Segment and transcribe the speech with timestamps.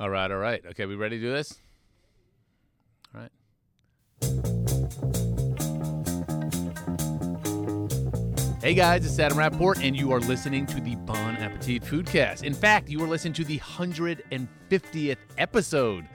[0.00, 0.60] All right, all right.
[0.70, 1.56] Okay, we ready to do this?
[3.14, 3.30] All right.
[8.60, 12.42] Hey guys, it's Adam Rapoport, and you are listening to the Bon Appetit Foodcast.
[12.42, 16.08] In fact, you are listening to the 150th episode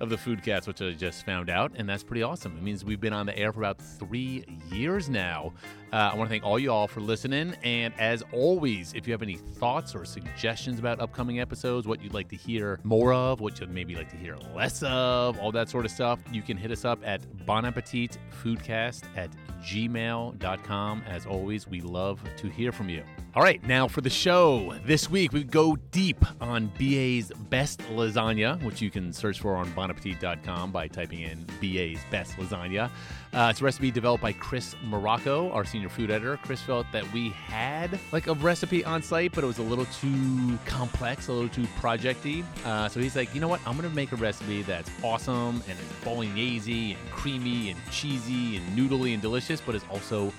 [0.00, 2.56] of the Foodcast, which I just found out, and that's pretty awesome.
[2.56, 5.52] It means we've been on the air for about three years now.
[5.92, 9.22] Uh, I want to thank all y'all for listening, and as always, if you have
[9.22, 13.60] any thoughts or suggestions about upcoming episodes, what you'd like to hear more of, what
[13.60, 16.70] you'd maybe like to hear less of, all that sort of stuff, you can hit
[16.70, 19.30] us up at Bon Appetit Foodcast at
[19.62, 21.02] gmail.com.
[21.06, 23.02] As always, we love to hear from you.
[23.34, 24.74] All right, now for the show.
[24.84, 29.70] This week we go deep on BA's best lasagna, which you can search for on
[29.86, 32.90] bonappetit.com by typing in BA's best lasagna.
[33.32, 36.38] Uh, it's a recipe developed by Chris Morocco, our senior food editor.
[36.38, 39.86] Chris felt that we had like a recipe on site, but it was a little
[39.86, 42.44] too complex, a little too projecty.
[42.64, 43.60] Uh, so he's like, you know what?
[43.66, 48.78] I'm gonna make a recipe that's awesome and it's bolognese and creamy and cheesy and
[48.78, 50.32] noodly and delicious, but it's also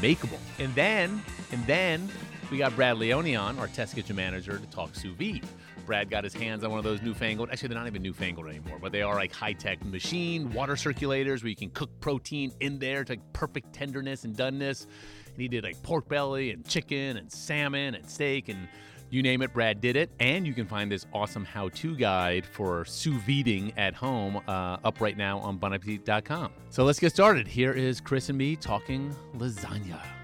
[0.00, 0.38] makeable.
[0.58, 2.08] And then, and then
[2.50, 5.44] we got Brad Leone on, our test kitchen manager, to talk sous vide.
[5.88, 8.78] Brad got his hands on one of those newfangled, actually, they're not even newfangled anymore,
[8.78, 12.78] but they are like high tech machine water circulators where you can cook protein in
[12.78, 14.84] there to like perfect tenderness and doneness.
[15.32, 18.68] And he did like pork belly and chicken and salmon and steak and
[19.08, 20.10] you name it, Brad did it.
[20.20, 24.76] And you can find this awesome how to guide for sous videing at home uh,
[24.84, 26.52] up right now on bonappetit.com.
[26.68, 27.48] So let's get started.
[27.48, 30.17] Here is Chris and me talking lasagna.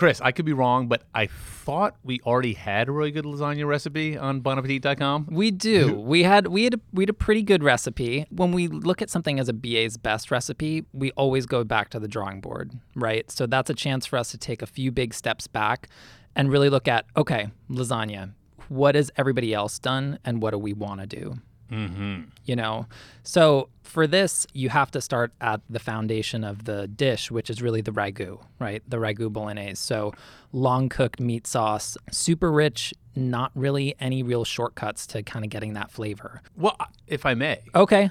[0.00, 3.66] Chris, I could be wrong, but I thought we already had a really good lasagna
[3.66, 5.28] recipe on bonappetit.com.
[5.30, 5.92] We do.
[6.00, 8.24] we had we had a, we had a pretty good recipe.
[8.30, 12.00] When we look at something as a BA's best recipe, we always go back to
[12.00, 13.30] the drawing board, right?
[13.30, 15.90] So that's a chance for us to take a few big steps back
[16.34, 18.32] and really look at okay, lasagna.
[18.68, 21.40] What has everybody else done, and what do we want to do?
[21.70, 22.22] Mm-hmm.
[22.44, 22.86] you know?
[23.22, 27.60] So for this you have to start at the foundation of the dish which is
[27.62, 28.82] really the ragu right?
[28.88, 29.76] The ragu bolognese.
[29.76, 30.12] So
[30.52, 35.74] long cooked meat sauce super rich not really any real shortcuts to kind of getting
[35.74, 36.42] that flavor.
[36.56, 36.76] Well,
[37.06, 38.10] if I may, okay.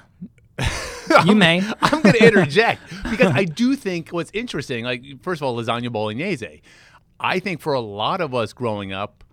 [1.26, 1.60] You may.
[1.82, 5.90] I'm going to interject because I do think what's interesting, like, first of all, lasagna
[5.90, 6.62] bolognese.
[7.18, 9.24] I think for a lot of us growing up,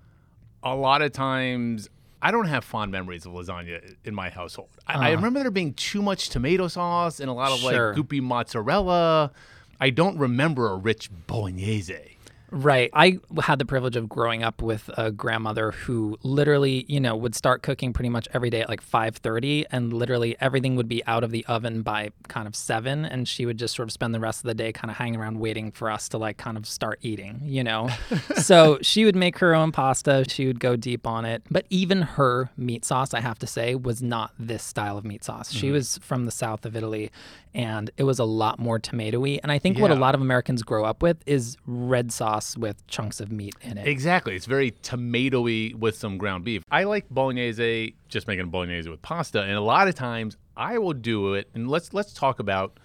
[0.63, 1.87] a lot of times
[2.21, 4.69] I don't have fond memories of lasagna in my household.
[4.87, 5.15] I, I uh.
[5.17, 7.95] remember there being too much tomato sauce and a lot of Sure.
[7.95, 9.31] like goopy mozzarella.
[9.79, 12.16] I don't remember a rich bolognese.
[12.49, 12.89] Right.
[12.93, 17.35] I had the privilege of growing up with a grandmother who literally, you know, would
[17.35, 21.23] start cooking pretty much every day at like 5:30 and literally everything would be out
[21.23, 24.19] of the oven by kind of 7 and she would just sort of spend the
[24.19, 26.65] rest of the day kind of hanging around waiting for us to like kind of
[26.65, 27.89] start eating, you know.
[28.35, 32.01] so she would make her own pasta, she would go deep on it, but even
[32.01, 35.51] her meat sauce, I have to say, was not this style of meat sauce.
[35.51, 35.73] She mm-hmm.
[35.73, 37.11] was from the south of Italy
[37.57, 40.61] and it was a lot more tomatoey and I think what a lot of Americans
[40.61, 43.87] grow up with is red sauce with chunks of meat in it.
[43.87, 44.35] Exactly.
[44.35, 46.63] It's very tomatoey with some ground beef.
[46.69, 50.93] I like bolognese, just making bolognese with pasta, and a lot of times I will
[50.93, 51.49] do it.
[51.53, 52.79] And let's let's talk about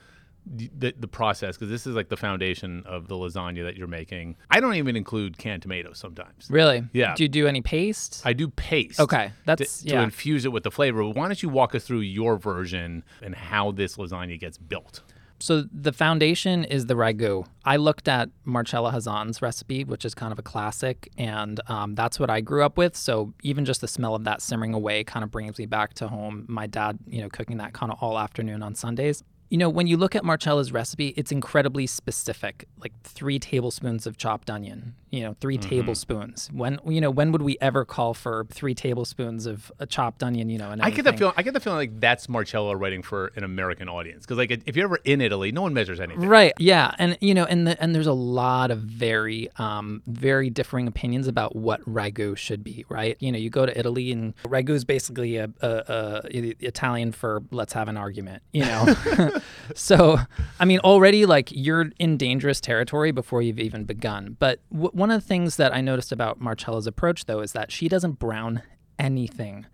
[0.47, 4.37] the the, process because this is like the foundation of the lasagna that you're making.
[4.51, 6.49] I don't even include canned tomatoes sometimes.
[6.51, 6.85] Really?
[6.93, 7.15] Yeah.
[7.15, 8.23] Do you do any paste?
[8.25, 8.99] I do paste.
[8.99, 10.03] Okay, To, that's to yeah.
[10.03, 11.05] infuse it with the flavor.
[11.05, 15.03] Why don't you walk us through your version and how this lasagna gets built?
[15.43, 17.45] So the foundation is the ragu.
[17.65, 22.21] I looked at Marcella Hazan's recipe, which is kind of a classic, and um, that's
[22.21, 22.97] what I grew up with.
[22.97, 26.07] So even just the smell of that simmering away kind of brings me back to
[26.07, 26.45] home.
[26.49, 29.25] My dad, you know, cooking that kind of all afternoon on Sundays.
[29.53, 34.17] You know, when you look at Marcella's recipe, it's incredibly specific, like three tablespoons of
[34.17, 36.49] chopped onion, you know, 3 tablespoons.
[36.55, 40.49] When, you know, when would we ever call for three tablespoons of a chopped onion,
[40.49, 41.35] you know, and I get the feeling.
[41.37, 44.75] I get the feeling like that's Marcella writing for an American audience because like if
[44.75, 46.27] you're ever in Italy, no one measures anything.
[46.27, 46.55] Right.
[46.59, 46.95] Yeah.
[46.99, 51.29] And you know, and the, and there's a lot of very um very differing opinions
[51.29, 52.87] about what ragu should be.
[52.89, 53.19] Right.
[53.21, 57.43] You know, you go to Italy and ragu is basically a, a, a Italian for
[57.51, 58.43] let's have an argument.
[58.55, 58.95] You know.
[59.75, 60.19] so,
[60.59, 64.37] I mean, already like you're in dangerous territory before you've even begun.
[64.39, 67.71] But w- one of the things that I noticed about Marcella's approach though is that
[67.73, 68.63] she doesn't brown
[68.99, 69.67] anything.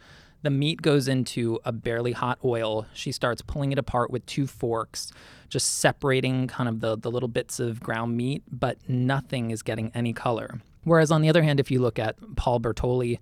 [0.43, 2.87] The meat goes into a barely hot oil.
[2.93, 5.11] She starts pulling it apart with two forks,
[5.49, 9.91] just separating kind of the, the little bits of ground meat, but nothing is getting
[9.95, 10.61] any color.
[10.85, 13.19] Whereas on the other hand, if you look at Paul Bertolli,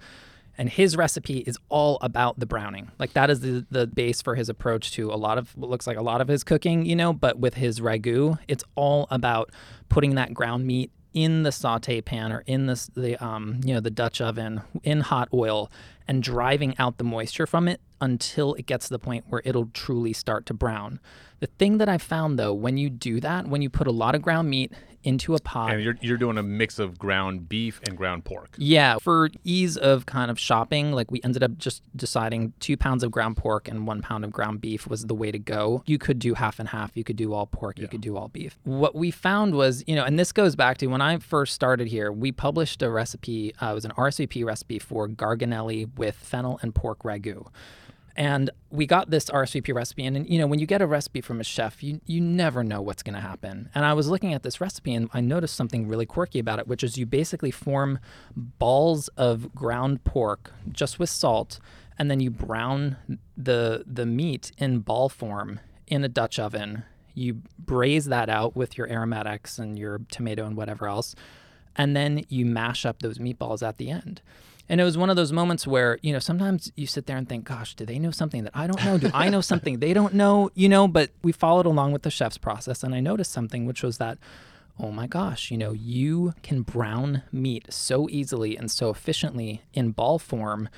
[0.59, 2.91] and his recipe is all about the browning.
[2.99, 5.87] Like that is the, the base for his approach to a lot of what looks
[5.87, 9.51] like a lot of his cooking, you know, but with his ragu, it's all about
[9.89, 13.81] putting that ground meat in the saute pan or in this the um you know
[13.81, 15.73] the Dutch oven in hot oil
[16.07, 19.71] and driving out the moisture from it until it gets to the point where it'll
[19.73, 21.01] truly start to brown.
[21.41, 24.15] The thing that I found though, when you do that, when you put a lot
[24.15, 24.73] of ground meat
[25.07, 25.73] into a pot.
[25.73, 28.57] And you're, you're doing a mix of ground beef and ground pork.
[28.59, 33.05] Yeah, for ease of kind of shopping, like we ended up just deciding two pounds
[33.05, 35.85] of ground pork and one pound of ground beef was the way to go.
[35.87, 36.97] You could do half and half.
[36.97, 37.79] You could do all pork.
[37.79, 38.59] You could do all beef.
[38.65, 41.87] What we found was, you know, and this goes back to when I first started
[41.87, 43.55] here, we published a recipe.
[43.63, 47.47] Uh, it was an RSVP recipe for garganelli with fennel and pork ragu.
[48.17, 51.21] And we got this RSVP recipe, and, and you know when you get a recipe
[51.21, 53.69] from a chef, you you never know what's going to happen.
[53.75, 56.67] And I was looking at this recipe, and I noticed something really quirky about it,
[56.67, 57.99] which is you basically form
[58.35, 61.61] balls of ground pork just with salt,
[61.99, 62.97] and then you brown
[63.37, 66.85] the the meat in ball form in a Dutch oven.
[67.13, 71.15] You braise that out with your aromatics and your tomato and whatever else,
[71.77, 74.23] and then you mash up those meatballs at the end.
[74.69, 77.29] And it was one of those moments where, you know, sometimes you sit there and
[77.29, 78.99] think, gosh, do they know something that I don't know?
[78.99, 80.51] Do I know something they don't know?
[80.55, 82.83] You know, but we followed along with the chef's process.
[82.83, 84.19] And I noticed something, which was that,
[84.79, 89.93] oh my gosh, you know, you can brown meat so easily and so efficiently in
[89.93, 90.69] ball form.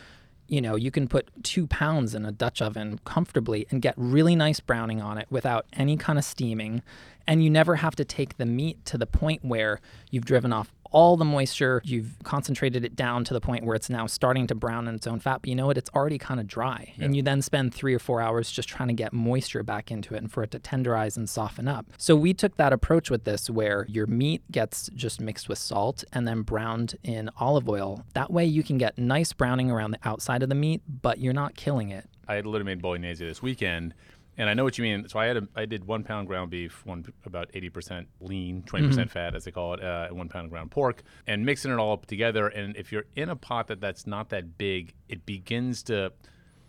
[0.46, 4.36] You know, you can put two pounds in a Dutch oven comfortably and get really
[4.36, 6.82] nice browning on it without any kind of steaming.
[7.26, 9.80] And you never have to take the meat to the point where
[10.10, 11.80] you've driven off all the moisture.
[11.84, 15.06] You've concentrated it down to the point where it's now starting to brown in its
[15.06, 15.42] own fat.
[15.42, 15.78] But you know what?
[15.78, 16.92] It's already kind of dry.
[16.96, 17.06] Yeah.
[17.06, 20.14] And you then spend three or four hours just trying to get moisture back into
[20.14, 21.86] it and for it to tenderize and soften up.
[21.98, 26.04] So we took that approach with this where your meat gets just mixed with salt
[26.12, 28.04] and then browned in olive oil.
[28.14, 31.32] That way you can get nice browning around the outside of the meat, but you're
[31.32, 32.06] not killing it.
[32.26, 33.94] I had literally made bolognese this weekend
[34.38, 35.08] and I know what you mean.
[35.08, 38.62] So I had a, I did one pound ground beef, one about eighty percent lean,
[38.62, 38.90] 20 mm-hmm.
[38.90, 41.72] percent fat, as they call it, uh, and one pound of ground pork, and mixing
[41.72, 42.46] it all up together.
[42.46, 46.12] And if you're in a pot that that's not that big, it begins to,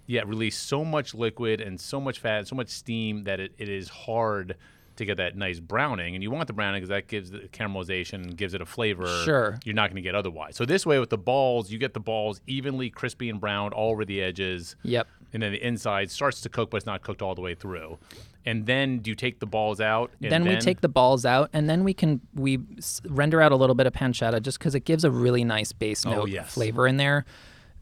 [0.07, 3.53] yeah, release so much liquid and so much fat, and so much steam that it,
[3.59, 4.55] it is hard
[4.95, 6.15] to get that nice browning.
[6.15, 9.07] And you want the browning because that gives the caramelization and gives it a flavor
[9.23, 9.57] sure.
[9.63, 10.57] you're not going to get otherwise.
[10.57, 13.91] So this way with the balls, you get the balls evenly crispy and browned all
[13.91, 14.75] over the edges.
[14.83, 17.55] Yep and then the inside starts to cook, but it's not cooked all the way
[17.55, 17.97] through.
[18.45, 20.11] And then do you take the balls out?
[20.19, 22.59] Then, then, we take the balls out, and then we can we
[23.07, 26.05] render out a little bit of pancetta just because it gives a really nice base
[26.05, 26.53] oh, note oh, yes.
[26.53, 27.25] flavor in there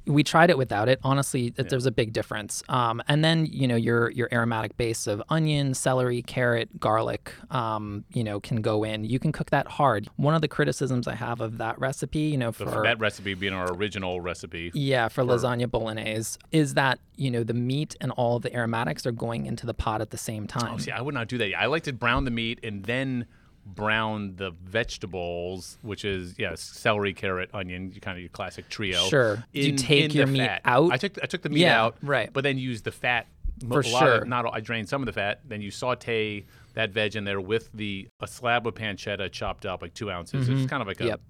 [0.07, 0.99] we tried it without it.
[1.03, 1.65] Honestly, yeah.
[1.67, 2.63] there's a big difference.
[2.69, 8.05] Um, and then you know your your aromatic base of onion, celery, carrot, garlic, um,
[8.13, 9.03] you know, can go in.
[9.03, 10.07] You can cook that hard.
[10.15, 13.53] One of the criticisms I have of that recipe, you know, for that recipe being
[13.53, 18.11] our original recipe, yeah, for, for lasagna bolognese, is that you know the meat and
[18.11, 20.73] all the aromatics are going into the pot at the same time.
[20.73, 21.53] Oh, see, I would not do that.
[21.57, 23.25] I like to brown the meat and then
[23.75, 28.99] brown the vegetables, which is yeah, celery, carrot, onion, kind of your classic trio.
[29.07, 29.43] Sure.
[29.53, 30.61] In, you take your meat fat.
[30.65, 30.91] out?
[30.91, 32.31] I took I took the meat yeah, out, right?
[32.31, 33.27] But then use the fat.
[33.67, 34.21] For sure.
[34.21, 35.41] Of, not I drained some of the fat.
[35.47, 39.81] Then you saute that veg in there with the a slab of pancetta chopped up,
[39.81, 40.47] like two ounces.
[40.47, 40.59] Mm-hmm.
[40.59, 41.21] It's kind of like a yep.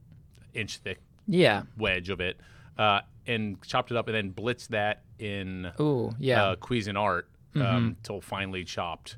[0.54, 2.40] inch thick yeah wedge of it,
[2.78, 6.44] uh, and chopped it up, and then blitz that in Ooh, yeah.
[6.44, 7.24] uh, Cuisinart
[7.56, 7.90] um, mm-hmm.
[8.04, 9.18] till finely chopped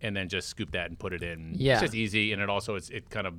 [0.00, 1.52] and then just scoop that and put it in.
[1.54, 3.34] Yeah, it's just easy, and it also it's it kind of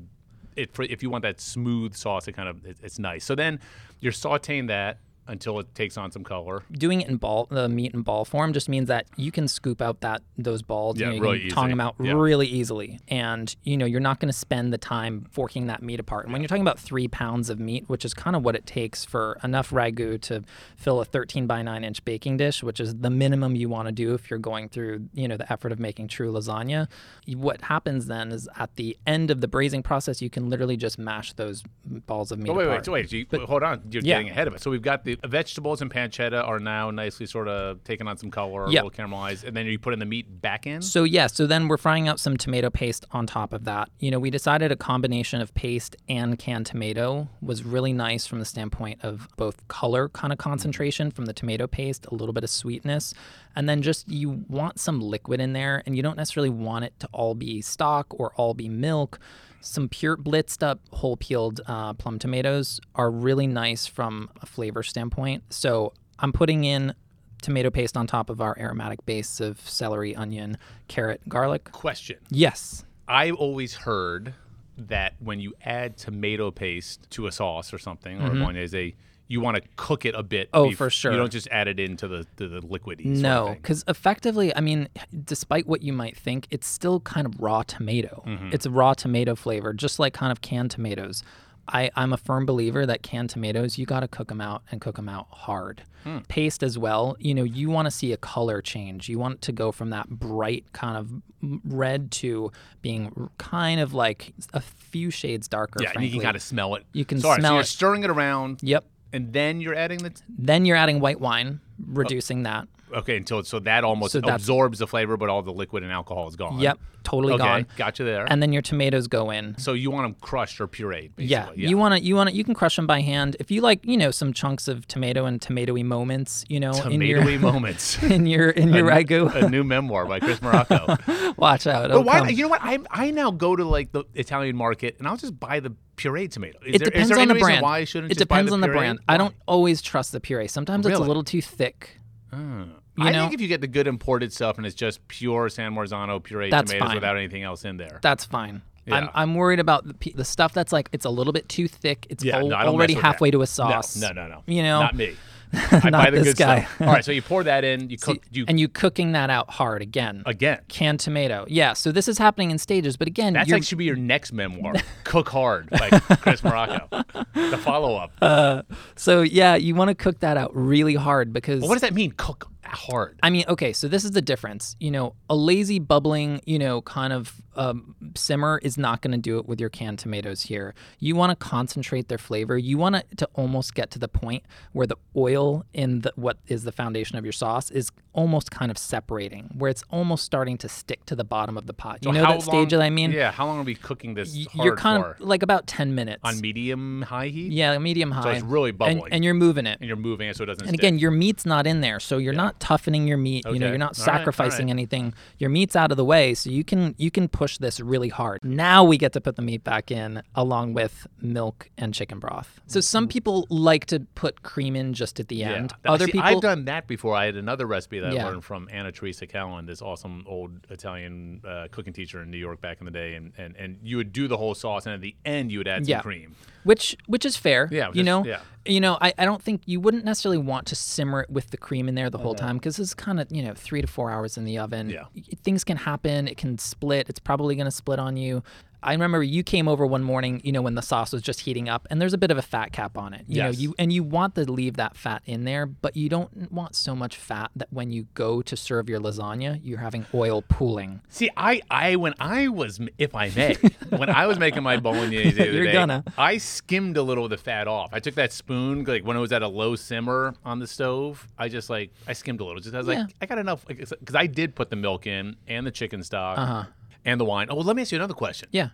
[0.55, 3.23] it if you want that smooth sauce, it kind of it, it's nice.
[3.23, 3.59] So then
[3.99, 6.63] you're sautéing that until it takes on some color.
[6.71, 9.81] Doing it in ball, the meat in ball form, just means that you can scoop
[9.81, 10.99] out that those balls.
[10.99, 11.55] Yeah, you, know, you really can easy.
[11.55, 12.13] tong them out yeah.
[12.13, 15.99] really easily, and you know you're not going to spend the time forking that meat
[15.99, 16.25] apart.
[16.25, 18.65] And when you're talking about three pounds of meat, which is kind of what it
[18.65, 20.43] takes for enough ragu to
[20.75, 23.91] fill a 13 by 9 inch baking dish, which is the minimum you want to
[23.91, 26.87] do if you're going through you know the effort of making true lasagna.
[27.27, 30.97] What happens then is at the end of the braising process, you can literally just
[30.97, 31.63] mash those
[32.05, 32.49] balls of meat.
[32.49, 32.87] Oh, wait, apart.
[32.87, 33.29] wait, wait, wait.
[33.29, 34.15] But, hold on, you're yeah.
[34.15, 34.61] getting ahead of it.
[34.61, 38.31] So we've got the vegetables and pancetta are now nicely sort of taking on some
[38.31, 38.83] color, yep.
[38.83, 40.81] a little caramelized, and then you put in the meat back in.
[40.81, 43.89] So yeah, so then we're frying up some tomato paste on top of that.
[43.99, 48.39] You know, we decided a combination of paste and canned tomato was really nice from
[48.39, 50.49] the standpoint of both color kind of mm-hmm.
[50.49, 53.13] concentration from the tomato paste, a little bit of sweetness,
[53.55, 56.93] and then just you want some liquid in there, and you don't necessarily want it
[56.99, 59.19] to all be stock or all be milk
[59.67, 64.81] some pure blitzed up whole peeled uh, plum tomatoes are really nice from a flavor
[64.83, 65.43] standpoint.
[65.49, 66.93] So I'm putting in
[67.41, 70.57] tomato paste on top of our aromatic base of celery, onion,
[70.87, 71.71] carrot, garlic.
[71.71, 72.17] Question.
[72.29, 72.85] Yes.
[73.07, 74.33] I always heard
[74.77, 78.27] that when you add tomato paste to a sauce or something, mm-hmm.
[78.27, 78.95] or bolognese,
[79.27, 80.49] you want to cook it a bit.
[80.53, 81.11] Oh, bef- for sure.
[81.11, 83.03] You don't just add it into the the, the liquidy.
[83.03, 84.87] sort of No, because effectively, I mean,
[85.23, 88.23] despite what you might think, it's still kind of raw tomato.
[88.25, 88.49] Mm-hmm.
[88.53, 91.23] It's a raw tomato flavor, just like kind of canned tomatoes.
[91.69, 94.79] I, I'm a firm believer that canned tomatoes, you got to cook them out and
[94.79, 95.83] cook them out hard.
[96.05, 96.19] Hmm.
[96.29, 99.09] Paste as well, you know, you want to see a color change.
[99.09, 104.33] You want to go from that bright kind of red to being kind of like
[104.53, 105.79] a few shades darker.
[105.81, 106.07] Yeah, and frankly.
[106.07, 106.85] you can kind of smell it.
[106.93, 107.65] You can Sorry, so smell you're it.
[107.65, 108.85] stirring it around, Yep.
[109.13, 110.09] And then you're adding the.
[110.11, 112.67] T- Then you're adding white wine, reducing that.
[112.93, 116.27] Okay, until so that almost So absorbs the flavor, but all the liquid and alcohol
[116.27, 116.59] is gone.
[116.59, 117.67] Yep, totally Okay, gone.
[117.75, 118.25] gotcha there.
[118.29, 119.57] And then your tomatoes go in.
[119.57, 121.25] so you want them crushed or pureed, basically.
[121.25, 123.61] Yeah, you want to you want to you can crush them by hand if you
[123.61, 123.85] like.
[123.85, 126.45] You know, some chunks of tomato and tomatoey moments.
[126.49, 128.01] You know, in your tomatoey moments.
[128.03, 129.33] in your in your ragu.
[129.33, 130.97] a new memoir by Chris Morocco.
[131.37, 131.89] Watch out!
[131.89, 132.19] but why?
[132.19, 132.29] come.
[132.29, 132.61] You know what?
[132.63, 136.31] I I now go to like the Italian market and I'll just buy the pureed
[136.31, 136.59] tomato.
[136.65, 137.63] Is It there, is depends there on any the brand.
[137.63, 138.99] Why I shouldn't it just buy depends the on the brand.
[139.07, 140.47] I don't always trust the puree.
[140.47, 141.99] Sometimes it's a little too thick.
[142.31, 143.21] I You know?
[143.23, 146.51] think if you get the good imported stuff and it's just pure San Marzano pureed
[146.51, 146.95] That's tomatoes fine.
[146.95, 147.99] without anything else in there.
[148.01, 148.61] That's fine.
[148.89, 152.07] I'm, I'm worried about the, the stuff that's like it's a little bit too thick.
[152.09, 153.07] It's Yeah, al- no, already with that.
[153.07, 153.97] halfway to a sauce.
[153.97, 154.35] No, no, no.
[154.35, 154.43] no.
[154.45, 155.15] You know, not me.
[155.53, 156.61] I buy the good guy.
[156.63, 156.81] stuff.
[156.81, 157.89] All right, so you pour that in.
[157.89, 158.21] You cook.
[158.31, 160.23] You and you cooking that out hard again.
[160.25, 160.59] again.
[160.67, 161.45] Canned tomato.
[161.49, 161.73] Yeah.
[161.73, 164.73] So this is happening in stages, but again, that like should be your next memoir.
[165.05, 165.89] Cook hard, by
[166.21, 167.03] Chris Morocco.
[167.33, 168.11] The follow up.
[168.21, 168.63] Uh,
[168.97, 172.11] so yeah, you want to cook that out really hard because what does that mean?
[172.17, 173.19] Cook hard.
[173.23, 174.75] I mean, okay, so this is the difference.
[174.79, 179.17] You know, a lazy bubbling, you know, kind of um, simmer is not going to
[179.17, 180.75] do it with your canned tomatoes here.
[180.99, 182.57] You want to concentrate their flavor.
[182.57, 184.43] You want it to almost get to the point
[184.73, 188.69] where the oil in the, what is the foundation of your sauce is almost kind
[188.71, 191.99] of separating, where it's almost starting to stick to the bottom of the pot.
[192.01, 193.11] You So know that stage that I mean?
[193.11, 193.31] Yeah.
[193.31, 195.11] How long are we cooking this Y- hard You're kind for?
[195.11, 196.21] of like about 10 minutes.
[196.23, 197.51] on medium high heat.
[197.51, 198.23] yeah, medium high.
[198.23, 199.13] So it's really and, bubbling.
[199.13, 199.77] and you're moving it.
[199.79, 200.61] and you're moving it so it doesn't.
[200.67, 200.79] And stick.
[200.79, 203.45] again, your meat's not in there, so you're not toughening your meat.
[203.45, 204.71] You know, you're not All right, all sacrificing right.
[204.71, 205.13] anything.
[205.37, 208.43] Your meat's out of the way, so you can you can push this really hard.
[208.43, 212.59] Now we get to put the meat back in along with milk and chicken broth.
[212.67, 215.69] So some people like to put cream in just at the end.
[215.69, 217.15] Th- Other see, people I've done that before.
[217.15, 218.25] I had another recipe that Yeah.
[218.25, 222.37] I learned from Anna Teresa Callen, this awesome old Italian uh, cooking teacher in New
[222.37, 224.93] York back in the day, and, and and you would do the whole sauce, and
[224.95, 226.01] at the end you would add some Yeah.
[226.01, 226.35] cream.
[226.63, 227.69] which which is fair.
[227.71, 228.39] Yeah, you know, yeah.
[228.67, 231.57] You know, I, I don't think you wouldn't necessarily want to simmer it with the
[231.57, 232.47] cream in there the whole Uh-huh.
[232.47, 234.89] time because it's kind of you know three to four hours in the oven.
[234.89, 235.05] Yeah.
[235.43, 236.27] Things can happen.
[236.27, 237.09] It can split.
[237.09, 238.43] It's probably going to split on you.
[238.83, 241.67] I remember you came over one morning, you know, when the sauce was just heating
[241.67, 243.25] up, and there's a bit of a fat cap on it.
[243.27, 246.51] You know, you and you want to leave that fat in there, but you don't
[246.51, 250.43] want so much fat that when you go to serve your lasagna, you're having oil
[250.47, 251.01] pooling.
[251.09, 253.55] See, I, I when I was, if I may,
[253.89, 256.03] when I was making my bolognese the other You're day, gonna.
[256.17, 257.89] I skimmed a little of the fat off.
[257.93, 261.27] I took that spoon, like when it was at a low simmer on the stove.
[261.37, 262.61] I just like I skimmed a little.
[262.61, 263.01] Just I was Yeah.
[263.01, 266.37] like, I got enough because I did put the milk in and the chicken stock
[266.37, 266.63] Uh-huh.
[267.07, 267.47] And the wine.
[267.49, 268.49] Oh, well, let me ask you another question.
[268.51, 268.69] Yeah.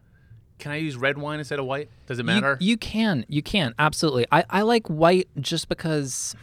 [0.60, 1.90] Can I use red wine instead of white?
[2.08, 2.58] Does it You- matter?
[2.60, 4.26] You, can, you can, absolutely.
[4.32, 6.36] I, I like white just because.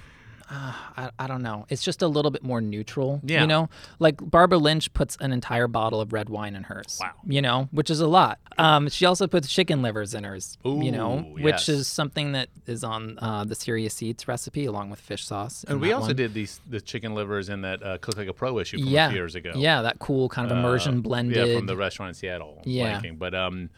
[0.51, 1.65] Uh, I, I don't know.
[1.69, 3.21] It's just a little bit more neutral.
[3.25, 3.43] Yeah.
[3.43, 3.69] You know,
[4.01, 6.99] like Barbara Lynch puts an entire bottle of red wine in hers.
[7.01, 7.13] Wow.
[7.25, 8.41] You know, which is a lot.
[8.59, 10.59] Um, she also puts chicken livers in hers.
[10.65, 11.69] you know, which yes.
[11.69, 15.65] is something that is on uh, the Serious Eats recipe along with fish sauce.
[15.69, 16.17] and we also one.
[16.17, 19.07] did these the chicken livers in that uh, Cook Like a Pro issue from yeah.
[19.07, 19.53] a few years ago.
[19.55, 21.47] Yeah, that cool kind of immersion Uh, blended.
[21.49, 22.61] Yeah, from the restaurant in Seattle.
[22.65, 23.01] Yeah.
[23.01, 23.19] blanking.
[23.19, 23.71] But um,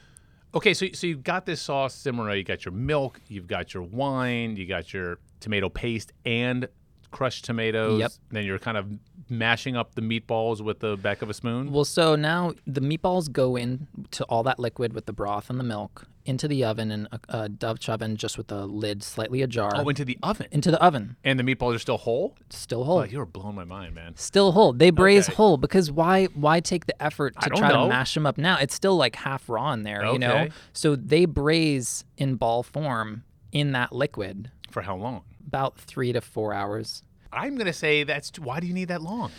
[0.54, 2.38] okay, so so you've got this sauce simmering.
[2.38, 6.68] You got your milk, you've got your wine, you got your tomato paste and
[7.10, 8.00] crushed tomatoes.
[8.00, 8.12] Yep.
[8.30, 8.86] Then you're kind of
[9.28, 11.70] mashing up the meatballs with the back of a spoon.
[11.70, 15.58] Well, so now the meatballs go in to all that liquid with the broth and
[15.60, 19.42] the milk into the oven in a, a Dutch oven, just with the lid slightly
[19.42, 19.72] ajar.
[19.74, 20.46] oh, into the oven.
[20.52, 22.36] into the oven, And the meatballs are still whole.
[22.48, 22.98] still whole.
[23.00, 24.16] Oh, you're blowing my mind, man.
[24.16, 24.72] Still whole.
[24.72, 25.34] They braise Okay.
[25.34, 26.26] whole because why?
[26.26, 27.82] Why take the effort to try know.
[27.84, 28.56] to mash them up now?
[28.58, 30.32] It's still like half raw in there, you know.
[30.32, 30.50] Okay.
[30.72, 35.22] So they braise in ball form in that liquid For how long?
[35.46, 37.02] About three to four hours.
[37.32, 39.30] I'm gonna say that's why do you need that long?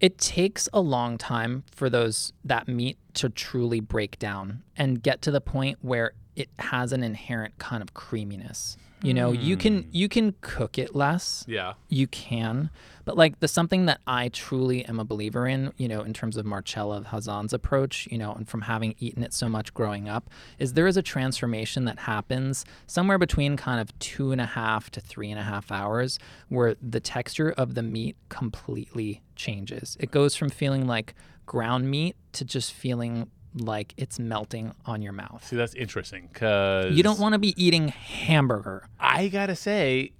[0.00, 5.22] It takes a long time for those that meat to truly break down and get
[5.22, 8.76] to the point where it has an inherent kind of creaminess.
[9.02, 9.88] You know, you can hmm.
[9.92, 11.44] you can cook it less.
[11.46, 11.74] Yeah.
[11.88, 12.70] You can,
[13.04, 16.36] but like the something that I truly am a believer in, you know, in terms
[16.36, 20.30] of Marcella Hazan's approach, you know, and from having eaten it so much growing up,
[20.58, 24.90] is there is a transformation that happens somewhere between kind of two and a half
[24.90, 26.18] to three and a half hours,
[26.48, 29.96] where the texture of the meat completely changes.
[30.00, 31.14] It goes from feeling like
[31.46, 35.44] ground meat to just feeling like it's melting on your mouth.
[35.46, 38.86] See, that's interesting because You don't want to be eating hamburger.
[38.98, 40.12] I gotta say,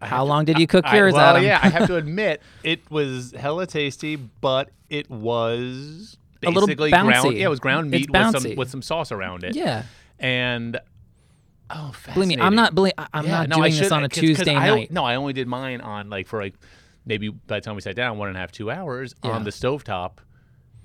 [0.00, 1.44] I How have to- long did you cook I- yours, well, Adam?
[1.44, 6.90] yeah, I have to admit it was hella tasty, but it was A little basically
[6.90, 7.10] ground.
[7.10, 7.38] bouncy.
[7.38, 9.54] Yeah, it was ground meat with some with some sauce around it.
[9.56, 9.84] Yeah.
[10.18, 10.78] and
[11.70, 12.74] oh, Believe me, I'm not.
[12.74, 14.90] Believe, I'm Yeah, not no, doing this on a 'cause- 'cause Tuesday I, night.
[14.90, 16.54] No, I only did mine on like for like
[17.06, 19.30] maybe by the time we sat down, one and a half, two hours Yeah.
[19.32, 20.18] on the stovetop.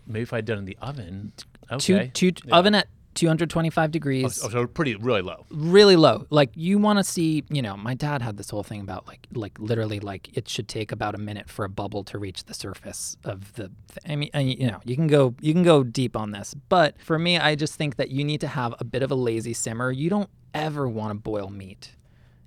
[0.07, 1.33] Maybe if I'd done it in the oven.
[1.77, 2.11] Two, Okay.
[2.13, 4.41] two oven at 225 degrees.
[4.43, 5.45] Oh, so pretty really low.
[5.51, 6.25] really low.
[6.29, 9.27] Like you want to see, you know, my dad had this whole thing about like
[9.33, 12.53] like literally like it should take about a minute for a bubble to reach the
[12.53, 15.83] surface of the th- I mean, and, you know, you can go you can go
[15.83, 18.83] deep on this, but for me I just think that you need to have a
[18.83, 19.91] bit of a lazy simmer.
[19.91, 21.95] You don't ever want to boil meat.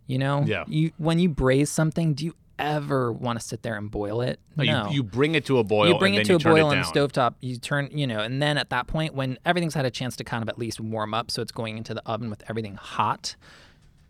[0.07, 0.43] You know?
[0.47, 0.65] Yeah.
[0.67, 4.41] You when you braise something, do you ever want to sit there and boil it?
[4.57, 4.89] No, no.
[4.89, 5.89] You, you bring it to a boil.
[5.89, 8.57] you bring it to a boil on the stovetop you turn you know and then
[8.57, 11.31] at that point when everything's had a chance to kind of at least warm up
[11.31, 13.35] so it's going into the oven with everything hot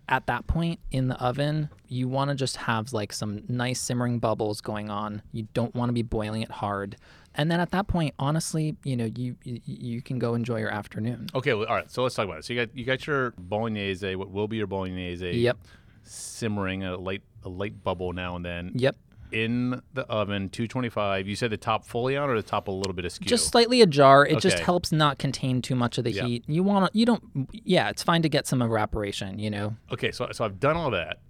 [0.08, 4.18] at that point in the oven you want to just have like some nice simmering
[4.18, 6.96] bubbles going on you don't want to be boiling it hard
[7.36, 10.70] and then at that point honestly you know you you, you can go enjoy your
[10.70, 11.90] afternoon Okay, well, all right.
[11.90, 12.44] So let's talk about it.
[12.44, 15.56] So you got you got your bolognese, what will be your bolognese, yep
[16.04, 18.96] simmering a light a light bubble now and then yep
[19.30, 21.26] in the oven, 225.
[21.26, 23.26] You said the top fully on or the top a little bit askew?
[23.26, 24.64] just slightly ajar it just Okay.
[24.64, 26.26] helps not contain too much of the Yeah.
[26.26, 29.74] heat you want to you don't yeah it's fine to get some evaporation you know
[29.90, 30.10] okay.
[30.12, 31.20] So so I've done all that.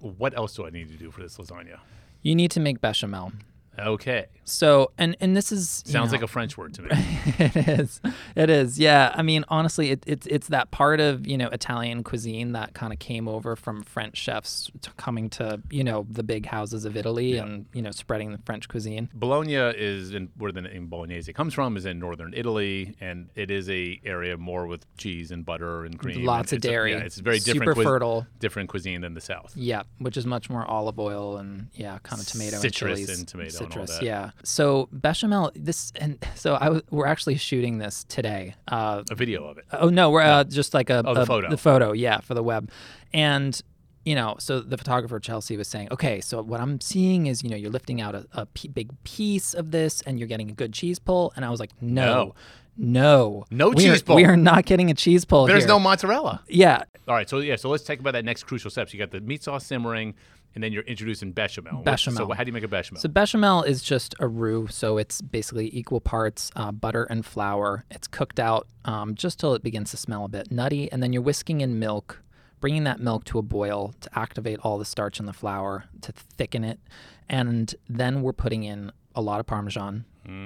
[0.00, 1.78] What else do I need to do for this lasagna?
[2.22, 3.32] you need to make bechamel
[3.78, 6.88] Okay, So, and and this is sounds know, like a French word to me.
[7.38, 8.00] it is,
[8.36, 9.12] it is, yeah.
[9.14, 12.92] I mean, honestly, it, it's it's that part of you know Italian cuisine that kind
[12.92, 16.96] of came over from French chefs to coming to you know the big houses of
[16.96, 19.08] Italy and you know spreading the French cuisine.
[19.14, 23.50] Bologna is in where the name bolognese comes from is in northern Italy, and it
[23.50, 26.24] is a area more with cheese and butter and cream.
[26.26, 26.92] Lots and of it's a- dairy.
[26.92, 28.26] yeah, it's very super different, cuis- fertile.
[28.38, 29.54] different cuisine than the south.
[29.56, 33.18] Yeah, which is much more olive oil and yeah, kind of tomato Citrus and chilies.
[33.18, 34.30] and tomato Citrus, yeah.
[34.44, 38.54] So bechamel, this and so I we're actually shooting this today.
[38.68, 39.64] Uh, A video of it.
[39.72, 41.50] Oh no, we're uh, just like a, Oh, the a- photo.
[41.50, 42.70] The photo, yeah, for the web,
[43.12, 43.60] and
[44.04, 47.48] you know, so the photographer Chelsea was saying, okay, so what I'm seeing is, you
[47.50, 50.52] know, you're lifting out a, a p- big piece of this, and you're getting a
[50.52, 52.34] good cheese pull, and I was like, no,
[52.76, 54.16] no, No we are- cheese pull.
[54.16, 55.46] We are not getting a cheese pull.
[55.46, 55.68] There's here.
[55.68, 56.42] no mozzarella.
[56.48, 58.90] yeah, All right, so yeah, so let's talk about that next crucial steps.
[58.90, 60.14] So you got the meat sauce simmering,
[60.54, 61.82] and then you're introducing bechamel.
[61.82, 62.28] Bechamel.
[62.28, 63.00] So how do you make a bechamel?
[63.00, 67.84] So bechamel is just a roux, so it's basically equal parts uh, butter and flour.
[67.90, 71.12] It's cooked out um, just till it begins to smell a bit nutty, and then
[71.12, 72.22] you're whisking in milk,
[72.60, 76.12] bringing that milk to a boil to activate all the starch in the flour to
[76.12, 76.80] thicken it,
[77.28, 80.04] and then we're putting in a lot of parmesan.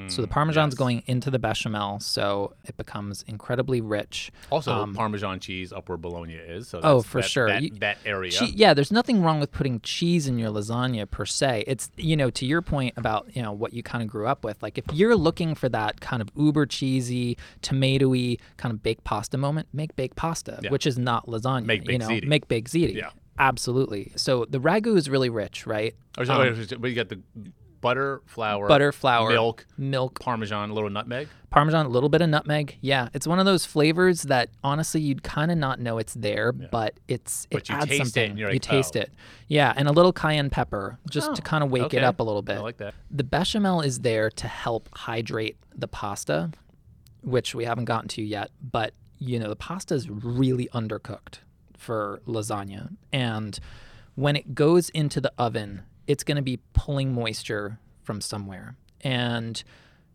[0.09, 0.79] So the parmesan's Mm, yes.
[0.79, 4.33] going into the bechamel, so it becomes incredibly rich.
[4.51, 6.69] also, Parmesan cheese up where bologna is.
[6.69, 7.49] So um, Oh, for that- sure.
[7.49, 8.31] That, You- that area.
[8.33, 11.65] Che- yeah, there's nothing wrong with putting cheese in your lasagna per se.
[11.67, 14.45] It's you know to your point about you know what you kind of grew up
[14.45, 14.63] with.
[14.63, 19.37] Like if you're looking for that kind of uber cheesy, tomatoey kind of baked pasta
[19.37, 20.71] moment, make baked pasta, Yeah.
[20.71, 21.65] which is not lasagna.
[21.67, 22.27] Make you baked know, ziti.
[22.27, 22.95] make baked ziti.
[22.95, 23.11] Yeah.
[23.39, 24.13] absolutely.
[24.17, 25.95] So the ragu is really rich, right?
[26.25, 27.21] So- but you got the
[27.81, 31.29] butter, flour, Butter, flour, milk, milk, Parmesan, a little nutmeg.
[31.51, 32.77] Parmesan, a little bit of nutmeg.
[32.81, 36.53] Yeah, it's one of those flavors that honestly you'd kind of not know it's there,
[36.53, 38.31] but it's But it you adds taste it something.
[38.31, 38.59] and you're you oh.
[38.59, 39.01] taste oh.
[39.01, 39.13] it.
[39.49, 41.99] Yeah, and a little cayenne pepper just to Oh, kind of wake okay.
[41.99, 42.59] it up a little bit.
[42.59, 42.95] I like that.
[43.11, 46.51] The bechamel is there to help hydrate the pasta,
[47.23, 51.39] which we haven't gotten to yet, but you know, the pasta is really undercooked
[51.77, 52.97] for lasagna.
[53.13, 53.59] And
[54.15, 58.77] when it goes into the oven, it's going to be pulling moisture from somewhere.
[59.01, 59.63] And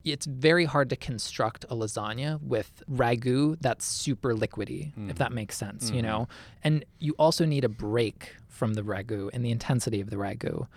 [0.03, 5.35] it's very hard to construct a lasagna with ragu that's super liquidy, if that mm.
[5.35, 6.07] makes sense, you mm-hmm.
[6.07, 6.27] know?
[6.63, 10.67] And you also need a break from the ragu and the intensity of the ragu.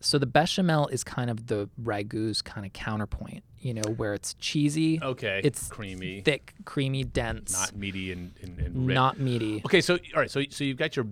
[0.00, 4.34] So the bechamel is kind of the ragu's kind of counterpoint, you know, where it's
[4.34, 5.40] cheesy, Okay.
[5.42, 8.94] It's creamy, thick, creamy, dense, not meaty and, and, and rich.
[8.94, 9.62] not meaty.
[9.64, 11.06] Okay, so all right, so so you've got your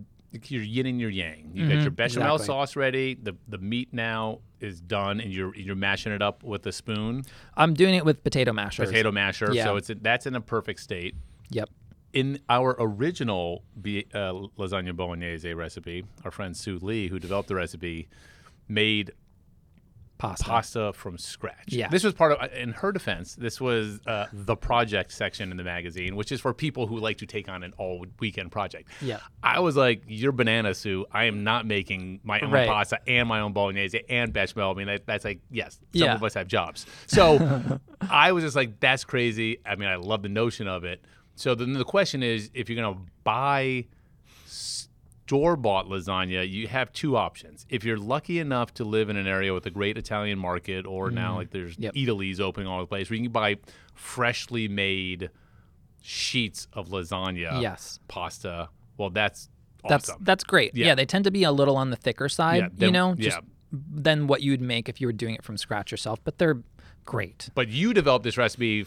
[0.49, 1.51] your yin and your yang.
[1.55, 2.35] You got your bechamel Mm-hmm.
[2.37, 2.47] exactly.
[2.47, 3.15] sauce ready.
[3.15, 7.23] The the meat now is done, and you're you're mashing it up with a spoon,
[7.57, 8.89] I'm doing it with potato mashers.
[8.89, 9.51] potato masher.
[9.53, 9.65] Yeah.
[9.65, 11.15] So it's that's in a perfect state.
[11.51, 11.69] Yep.
[12.13, 17.55] In our original be, uh, lasagna bolognese recipe, our friend Sue Lee, who developed the
[17.55, 18.09] recipe,
[18.69, 19.13] made
[20.23, 20.45] pasta.
[20.45, 21.69] pasta from scratch.
[21.69, 21.89] Yeah.
[21.89, 25.65] This was part of, in her defense, this was uh, the project section in the
[25.65, 28.89] magazine, which is for people who like to take on an all weekend project.
[29.01, 29.19] Yeah.
[29.43, 31.05] I was like, you're banana, Sue.
[31.13, 32.69] I am not making my own Right.
[32.69, 34.71] pasta and my own bolognese and bechamel.
[34.71, 36.15] I mean, that, that's like, yes, some Yeah.
[36.15, 36.87] of us have jobs.
[37.07, 39.59] So I was just like, that's crazy.
[39.67, 41.05] I mean, I love the notion of it.
[41.35, 43.87] So then the question is, if you're going to buy
[45.27, 47.65] store bought lasagna, you have two options.
[47.69, 51.11] If you're lucky enough to live in an area with a great Italian market, or
[51.11, 51.37] now mm.
[51.37, 51.95] like there's Yep.
[51.95, 53.57] Eataly's opening all over the place, where you can buy
[53.95, 55.31] freshly made
[56.03, 57.99] sheets of lasagna Yes.
[58.09, 58.69] pasta.
[58.97, 59.49] Well, that's
[59.89, 60.23] That's awesome.
[60.25, 60.75] that's great.
[60.75, 60.87] Yeah.
[60.87, 60.95] Yeah.
[60.95, 63.43] they tend to be a little on the thicker side, Yeah, you know, just yeah.
[63.73, 66.19] than what you'd make if you were doing it from scratch yourself.
[66.25, 66.63] But they're
[67.05, 67.49] great.
[67.55, 68.87] but you developed this recipe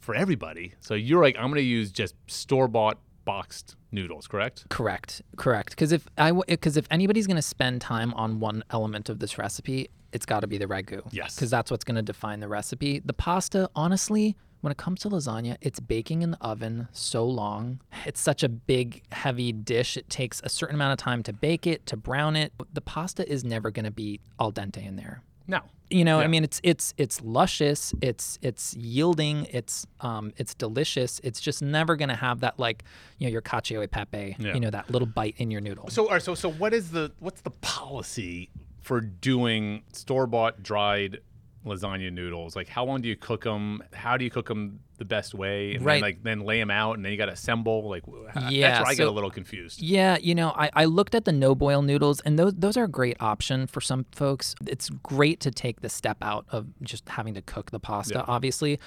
[0.00, 0.74] for everybody.
[0.80, 4.68] So you're like, I'm going to use just store bought boxed noodles, correct?
[4.68, 5.70] Correct, correct.
[5.70, 9.38] Because if I because if anybody's going to spend time on one element of this
[9.38, 11.02] recipe, it's got to be the ragu.
[11.10, 11.34] Yes.
[11.34, 13.00] because that's what's going to define the recipe.
[13.04, 17.80] The pasta, honestly, when it comes to lasagna, it's baking in the oven so long.
[18.06, 19.96] It's such a big, heavy dish.
[19.96, 22.52] It takes a certain amount of time to bake it, to brown it.
[22.72, 25.22] The pasta is never going to be al dente in there.
[25.46, 25.60] No.
[25.90, 26.24] You know, Yeah.
[26.24, 27.92] I mean, it's it's it's luscious.
[28.00, 29.46] It's it's yielding.
[29.50, 31.20] It's um it's delicious.
[31.22, 32.84] It's just never gonna have that like
[33.18, 34.36] you know your cacio e pepe.
[34.38, 34.54] Yeah.
[34.54, 35.88] You know that little bite in your noodle.
[35.90, 38.48] So, all right, so, so what is the what's the policy
[38.80, 41.18] for doing store bought dried
[41.64, 42.56] lasagna noodles?
[42.56, 43.82] Like, how long do you cook them?
[43.92, 45.74] How do you cook them the best way?
[45.74, 45.94] And Right.
[45.94, 47.88] Then, like, then lay them out, and then you got to assemble.
[47.88, 49.80] Like, wh- that's Yeah, where I get a little confused.
[49.80, 52.84] Yeah, you know, I, I looked at the no boil noodles, and those those are
[52.84, 54.54] a great option for some folks.
[54.66, 58.24] It's great to take the step out of just having to cook the pasta, Yeah.
[58.26, 58.78] obviously.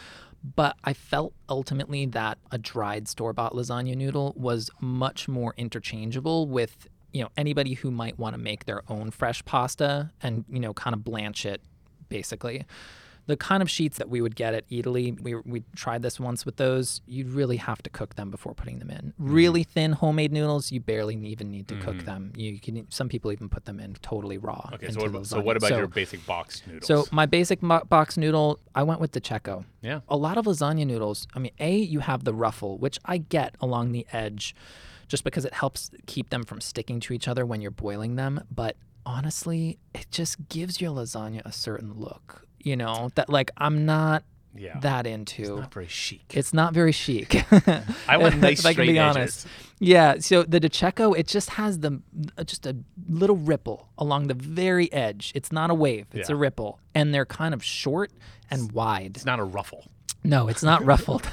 [0.55, 6.47] But I felt ultimately that a dried store bought lasagna noodle was much more interchangeable
[6.47, 10.59] with you know anybody who might want to make their own fresh pasta and you
[10.59, 11.61] know kind of blanch it
[12.09, 12.65] basically
[13.27, 16.45] the kind of sheets that we would get at Eataly, we, we tried this once
[16.45, 17.01] with those.
[17.07, 19.07] You'd really have to cook them before putting them in.
[19.07, 19.13] Mm.
[19.17, 22.05] Really thin homemade noodles, you barely even need to cook mm.
[22.05, 22.33] them.
[22.35, 24.69] You can some people even put them in totally raw.
[24.73, 26.85] Okay, so what, about, so what about So- your basic box noodles?
[26.85, 29.65] so my basic mo- box noodle, I went with DeCecco.
[29.81, 33.17] yeah, A lot of lasagna noodles, I mean, A, you have the ruffle, which I
[33.17, 34.55] get along the edge
[35.07, 38.43] just because it helps keep them from sticking to each other when you're boiling them.
[38.53, 43.85] But honestly, it just gives your lasagna a certain look, you know, that like I'm
[43.85, 44.23] not
[44.57, 45.41] yeah, that into.
[45.41, 46.23] It's not very chic.
[46.33, 47.45] It's not very chic.
[48.07, 49.15] I want nice if I can be edges.
[49.17, 49.47] honest.
[49.79, 52.01] Yeah, so the DeCecco, it just has the
[52.45, 52.75] just a
[53.09, 55.31] little ripple along the very edge.
[55.35, 56.35] It's not a wave; it's Yeah.
[56.35, 58.11] a ripple, and they're kind of short
[58.49, 59.17] and wide.
[59.17, 59.85] It's not a ruffle.
[60.23, 61.29] No, it's not ruffled.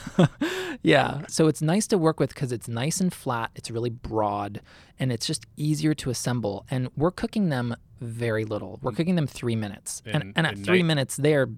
[0.83, 1.23] Yeah.
[1.29, 3.51] So it's nice to work with because it's nice and flat.
[3.55, 4.61] It's really broad
[4.99, 6.65] and it's just easier to assemble.
[6.71, 8.79] And we're cooking them very little.
[8.83, 8.97] We're mm.
[8.97, 10.03] cooking them three minutes.
[10.05, 11.49] And- And, and at and three minutes, they're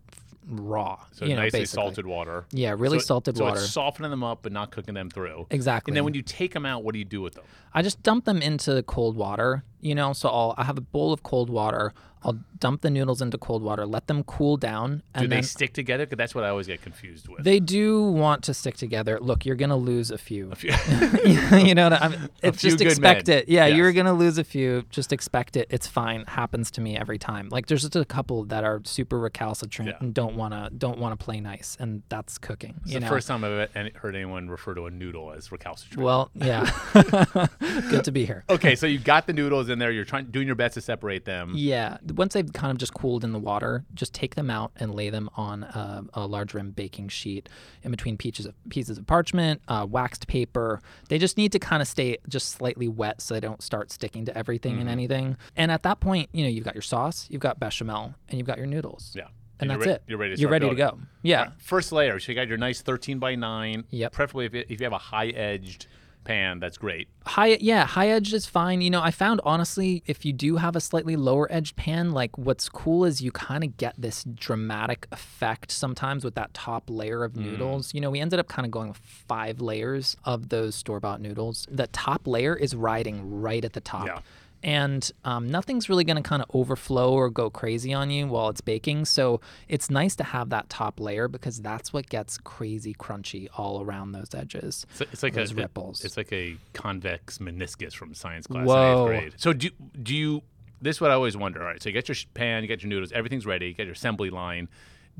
[0.46, 1.00] raw.
[1.12, 1.84] So you know, nicely basically.
[1.84, 2.44] salted water.
[2.52, 3.60] Yeah, really So- salted so water.
[3.60, 5.46] it's softening them up but not cooking them through.
[5.50, 5.90] Exactly.
[5.90, 7.44] And then when you take them out, what do you do with them?
[7.74, 10.12] I just dump them into cold water, you know.
[10.12, 11.92] So I'll I have a bowl of cold water.
[12.26, 15.74] I'll dump the noodles into cold water, let them cool down, Do and they stick
[15.74, 16.06] together?
[16.06, 17.44] Because that's what I always get confused with.
[17.44, 19.18] they do want to stick together.
[19.20, 20.50] Look, you're gonna lose a few.
[20.50, 20.70] A few-
[21.58, 22.30] you know what I mean?
[22.42, 23.38] It's just expect men.
[23.40, 23.48] it.
[23.50, 23.76] Yeah, Yes.
[23.76, 24.84] you're gonna lose a few.
[24.88, 25.66] Just expect it.
[25.68, 26.24] It's fine.
[26.26, 27.50] Happens to me every time.
[27.50, 29.96] Like there's just a couple that are super recalcitrant Yeah.
[30.00, 32.80] and don't wanna don't wanna play nice, and that's cooking.
[32.84, 33.08] It's the know?
[33.08, 36.02] first time I've heard anyone refer to a noodle as recalcitrant.
[36.02, 36.70] Well, yeah.
[37.90, 38.44] Good to be here.
[38.50, 39.90] okay, so you've got the noodles in there.
[39.90, 41.52] You're trying doing your best to separate them.
[41.54, 41.98] Yeah.
[42.14, 45.10] Once they've kind of just cooled in the water, just take them out and lay
[45.10, 47.48] them on a, a large rim baking sheet
[47.82, 50.80] in between pieces of pieces of parchment, uh, waxed paper.
[51.08, 54.24] They just need to kind of stay just slightly wet so they don't start sticking
[54.26, 54.80] to everything Mm-hmm.
[54.80, 55.36] and anything.
[55.56, 58.46] And at that point, you know, you've got your sauce, you've got bechamel, and you've
[58.46, 59.12] got your noodles.
[59.14, 59.24] Yeah.
[59.60, 60.02] And you're that's re- it.
[60.08, 60.98] You're ready to You're ready to go.
[61.22, 61.42] Yeah.
[61.42, 62.18] Right, First layer.
[62.18, 63.84] So you got your nice 13 by 9.
[63.90, 64.08] Yeah.
[64.08, 65.86] Preferably if, you- if you have a high edged
[66.24, 67.08] pan, that's great.
[67.26, 68.80] High, yeah, high edge is fine.
[68.80, 72.36] You know, I found honestly, if you do have a slightly lower edged pan, like
[72.36, 77.20] what's cool is you kind of get this dramatic effect sometimes with that top layer
[77.20, 77.24] Mm.
[77.26, 77.94] of noodles.
[77.94, 81.20] You know, we ended up kind of going with five layers of those store bought
[81.20, 81.66] noodles.
[81.70, 84.06] The top layer is riding right at the top.
[84.06, 84.18] Yeah.
[84.64, 88.48] And um, nothing's really going to kind of overflow or go crazy on you while
[88.48, 89.04] it's baking.
[89.04, 93.82] So it's nice to have that top layer because that's what gets crazy crunchy all
[93.82, 94.86] around those edges.
[94.92, 96.02] It's, it's like Those a, ripples.
[96.02, 99.06] It's like a convex meniscus from science class Whoa.
[99.06, 99.34] in eighth grade.
[99.36, 99.68] So do
[100.02, 100.42] do you?
[100.80, 101.60] This is what I always wonder.
[101.60, 103.66] All right, so you get your pan, you get your noodles, everything's ready.
[103.66, 104.68] You get your assembly line.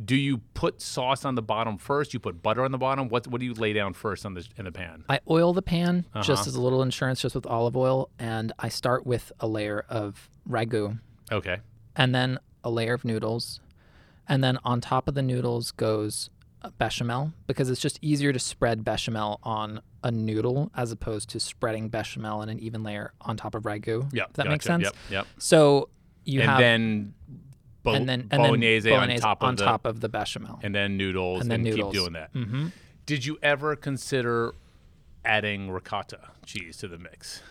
[0.03, 2.13] Do you put sauce on the bottom first?
[2.15, 3.09] You put butter on the bottom.
[3.09, 5.05] What what do you lay down first on the in the pan?
[5.09, 6.23] I oil the pan Uh-huh.
[6.25, 9.85] just as a little insurance, just with olive oil, and I start with a layer
[9.89, 10.99] of ragu,
[11.31, 11.59] Okay.
[11.95, 13.61] and then a layer of noodles,
[14.27, 16.31] And then on top of the noodles goes
[16.79, 21.91] bechamel because it's just easier to spread bechamel on a noodle as opposed to spreading
[21.91, 24.11] bechamel in an even layer on top of ragu.
[24.11, 24.67] Does that make gotcha.
[24.67, 24.83] sense?
[24.85, 24.95] Yep.
[25.11, 25.27] Yep.
[25.39, 25.91] So
[26.25, 27.13] you and have then
[27.85, 30.59] bo- and then and bolognese, then on top of on the top of the bechamel.
[30.63, 31.95] and then noodles And then keep noodles.
[31.95, 32.31] doing that.
[32.33, 32.67] hmm
[33.07, 34.55] Did you ever consider
[35.25, 37.43] adding ricotta cheese to the mix?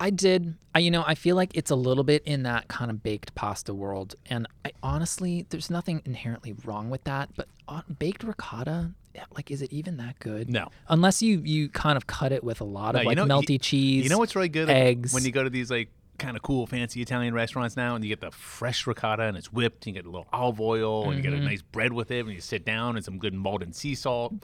[0.00, 0.54] I did.
[0.74, 3.34] I you know I feel like it's a little bit in that kind of baked
[3.36, 7.28] pasta world, and I honestly there's nothing inherently wrong with that.
[7.36, 8.90] But uh, baked ricotta,
[9.36, 10.50] like, is it even that good?
[10.50, 10.70] No.
[10.88, 13.26] Unless you you kind of cut it with a lot No, of you like know-
[13.26, 14.02] melty you- cheese.
[14.02, 14.68] You know what's really good?
[14.68, 15.14] eggs.
[15.14, 18.08] When you go to these like kind of cool fancy Italian restaurants now and you
[18.08, 21.16] get the fresh ricotta and it's whipped, and you get a little olive oil and
[21.16, 21.38] you Mm-hmm.
[21.38, 23.94] get a nice bread with it and you sit down and some good Maldon sea
[23.94, 24.34] salt.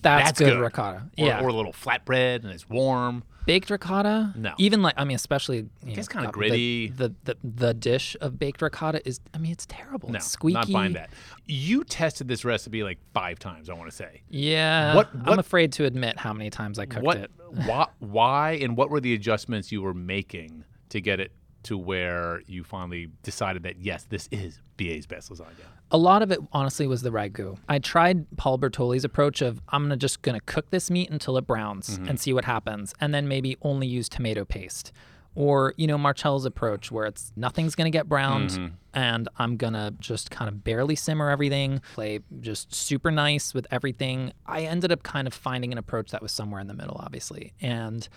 [0.00, 0.60] That's, that's good, good.
[0.60, 0.98] ricotta.
[1.18, 1.40] Or, yeah.
[1.42, 3.24] or a little flatbread and it's warm.
[3.46, 4.32] baked ricotta.
[4.36, 4.54] No.
[4.56, 6.88] Even like I mean, especially you gets kinda uh, the- gritty.
[6.88, 9.18] The, the the dish of baked ricotta is.
[9.34, 10.08] I mean, it's terrible.
[10.10, 10.54] No, it's squeaky.
[10.54, 11.10] not buying that.
[11.46, 14.22] You tested this recipe like five times, I want to say.
[14.30, 14.94] Yeah.
[14.94, 17.30] What- I'm afraid to admit how many times I cooked what, it.
[17.66, 21.32] why, why, and what were the adjustments you were making to get it
[21.64, 25.66] to where you finally decided that yes, this is BA's best lasagna?
[25.90, 27.58] A lot of it, honestly, was the ragu.
[27.68, 31.46] I tried Paul Bertolli's approach of I'm gonna just gonna cook this meat until it
[31.46, 32.08] browns Mm-hmm.
[32.08, 34.92] and see what happens, and then maybe only use tomato paste,
[35.34, 38.66] or you know Marcel's approach where it's nothing's gonna get browned, Mm-hmm.
[38.94, 44.32] and I'm gonna just kind of barely simmer everything, play just super nice with everything.
[44.46, 47.52] I ended up kind of finding an approach that was somewhere in the middle, obviously,
[47.60, 48.08] and.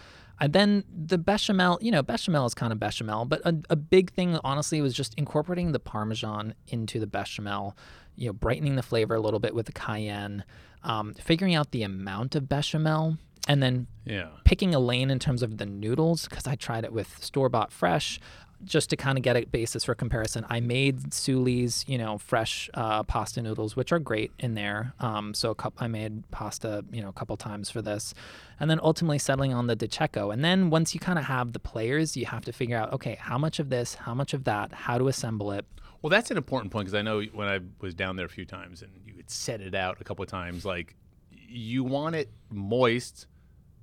[0.42, 4.12] I then the bechamel, you know, bechamel is kind of bechamel, but a, a big
[4.12, 7.78] thing, honestly, was just incorporating the parmesan into the bechamel,
[8.16, 10.44] you know, brightening the flavor a little bit with the cayenne,
[10.84, 14.30] um, figuring out the amount of bechamel, and then Yeah.
[14.44, 17.72] picking a lane in terms of the noodles because I tried it with store bought
[17.72, 18.20] fresh.
[18.64, 22.70] Just to kind of get a basis for comparison, I made Suli's, you know, fresh
[22.74, 24.94] uh, pasta noodles, which are great in there.
[25.00, 28.14] Um, so a cup, I made pasta, you know, a couple times for this,
[28.60, 30.32] and then ultimately settling on the DeCecco.
[30.32, 33.18] And then once you kind of have the players, you have to figure out, okay,
[33.20, 35.66] how much of this, how much of that, how to assemble it.
[36.02, 38.46] Well, that's an important point because I know when I was down there a few
[38.46, 40.96] times and you had set it out a couple of times, like
[41.32, 43.28] you want it moist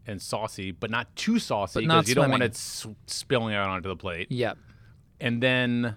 [0.06, 3.88] and saucy, but not too saucy because you don't want it s- spilling out onto
[3.88, 4.26] the plate.
[4.30, 4.56] Yep.
[5.20, 5.96] And then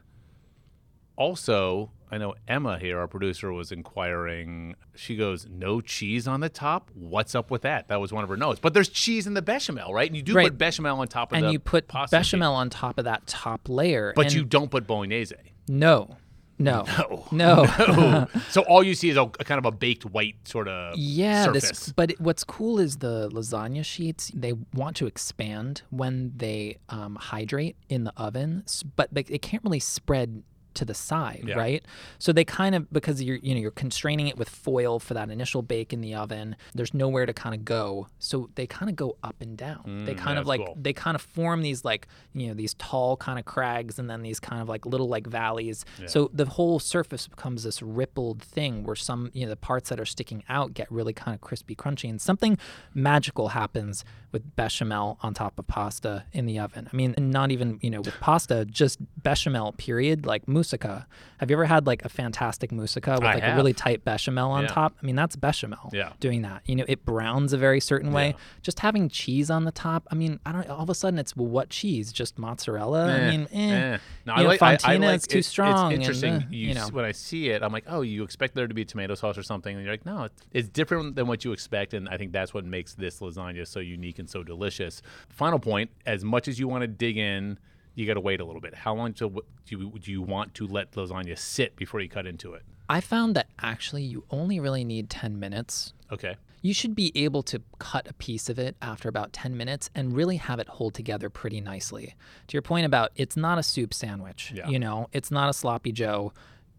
[1.17, 4.75] also, I know Emma here, our producer, was inquiring.
[4.95, 6.89] She goes, "No cheese on the top.
[6.93, 8.59] What's up with that?" That was one of her notes.
[8.59, 10.09] But there's cheese in the bechamel, right?
[10.09, 10.47] And you do Right.
[10.47, 11.37] put bechamel on top of that.
[11.37, 14.13] And the you put bechamel on top of that top layer.
[14.15, 15.35] but and you don't put bolognese.
[15.67, 16.17] no,
[16.71, 17.63] no, No.
[17.87, 18.27] no.
[18.49, 21.45] So all you see is a, a kind of a baked white sort of Yeah,
[21.45, 21.69] surface.
[21.69, 24.31] this, but it- what's cool is the lasagna sheets.
[24.33, 28.63] They want to expand when they um, hydrate in the oven,
[28.95, 31.55] but they, they can't really spread to the side, Yeah.
[31.55, 31.83] right?
[32.19, 35.29] So they kind of because you're you know you're constraining it with foil for that
[35.29, 36.55] initial bake in the oven.
[36.73, 40.03] There's nowhere to kind of go, so they kind of go up and down.
[40.05, 40.77] they Mm, kind of like cool.
[40.79, 44.21] they kind of form these like you know these tall kind of crags and then
[44.21, 45.83] these kind of like little like valleys.
[46.07, 49.99] So the whole surface becomes this rippled thing where some you know the parts that
[49.99, 52.57] are sticking out get really kind of crispy, crunchy, and something
[52.93, 56.89] magical happens with bechamel on top of pasta in the oven.
[56.91, 59.73] I mean, not even you know with pasta, just bechamel.
[59.73, 60.25] Period.
[60.25, 61.05] Like moussaka.
[61.39, 63.53] Have you ever had like a fantastic moussaka with I like have.
[63.53, 64.69] a really tight bechamel on Yeah.
[64.69, 64.95] top?
[65.01, 66.13] I mean, that's bechamel Yeah.
[66.19, 66.61] doing that.
[66.65, 68.27] You know, it browns a very certain way.
[68.29, 68.33] Yeah.
[68.61, 70.07] Just having cheese on the top.
[70.11, 70.69] I mean, I don't.
[70.69, 72.11] All of a sudden, it's well, what cheese?
[72.11, 73.07] Just mozzarella.
[73.07, 73.57] I Eh, mean, eh.
[73.57, 73.97] eh.
[74.25, 76.33] No, You know, I like, I- I Fontina, like- it's too it- strong It's interesting.
[76.35, 76.87] uh, you, you know.
[76.91, 79.43] when I see it, I'm like, oh, you expect there to be tomato sauce or
[79.43, 82.31] something, and you're like, no, it's, it's different than what you expect, and I think
[82.31, 85.01] that's what makes this lasagna so unique and so delicious.
[85.29, 87.57] Final point: as much as you want to dig in,
[87.95, 88.73] you got to wait a little bit.
[88.75, 89.41] How long to, do
[89.79, 92.63] you do you want to let lasagna sit before you cut into it?
[92.89, 95.93] I found that actually you only really need 10 minutes.
[96.11, 96.35] Okay.
[96.61, 100.13] You should be able to cut a piece of it after about 10 minutes and
[100.13, 102.15] really have it hold together pretty nicely.
[102.47, 104.67] To your point about it's not a soup sandwich, Yeah.
[104.67, 106.33] you know, it's not a sloppy joe.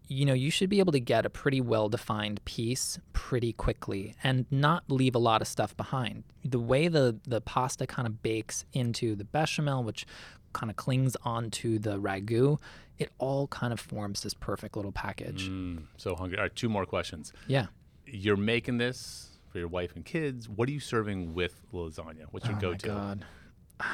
[0.07, 4.15] You know, you should be able to get a pretty well defined piece pretty quickly
[4.23, 6.23] and not leave a lot of stuff behind.
[6.45, 10.05] The way the, the pasta kind of bakes into the bechamel, which
[10.53, 12.59] kind of clings onto the ragu,
[12.97, 15.49] it all kind of forms this perfect little package.
[15.49, 16.37] Mm, so hungry.
[16.37, 17.33] All right, two more questions.
[17.47, 17.67] Yeah.
[18.05, 20.47] You're making this for your wife and kids.
[20.47, 22.25] What are you serving with lasagna?
[22.31, 22.87] What's your Oh go-to?
[22.89, 23.25] my god.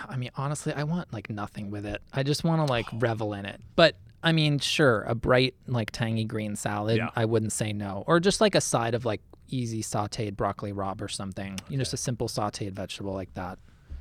[0.08, 2.02] I mean, honestly, I want like nothing with it.
[2.13, 3.60] I just want to like revel in it.
[3.76, 7.10] But I mean, sure, a bright like tangy green salad, Yeah.
[7.15, 8.04] I wouldn't say no.
[8.06, 11.58] Or just like a side of like easy sautéed broccoli rabe or something.
[11.69, 13.58] You know, just a simple sautéed vegetable like that.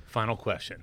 [0.06, 0.82] Final question.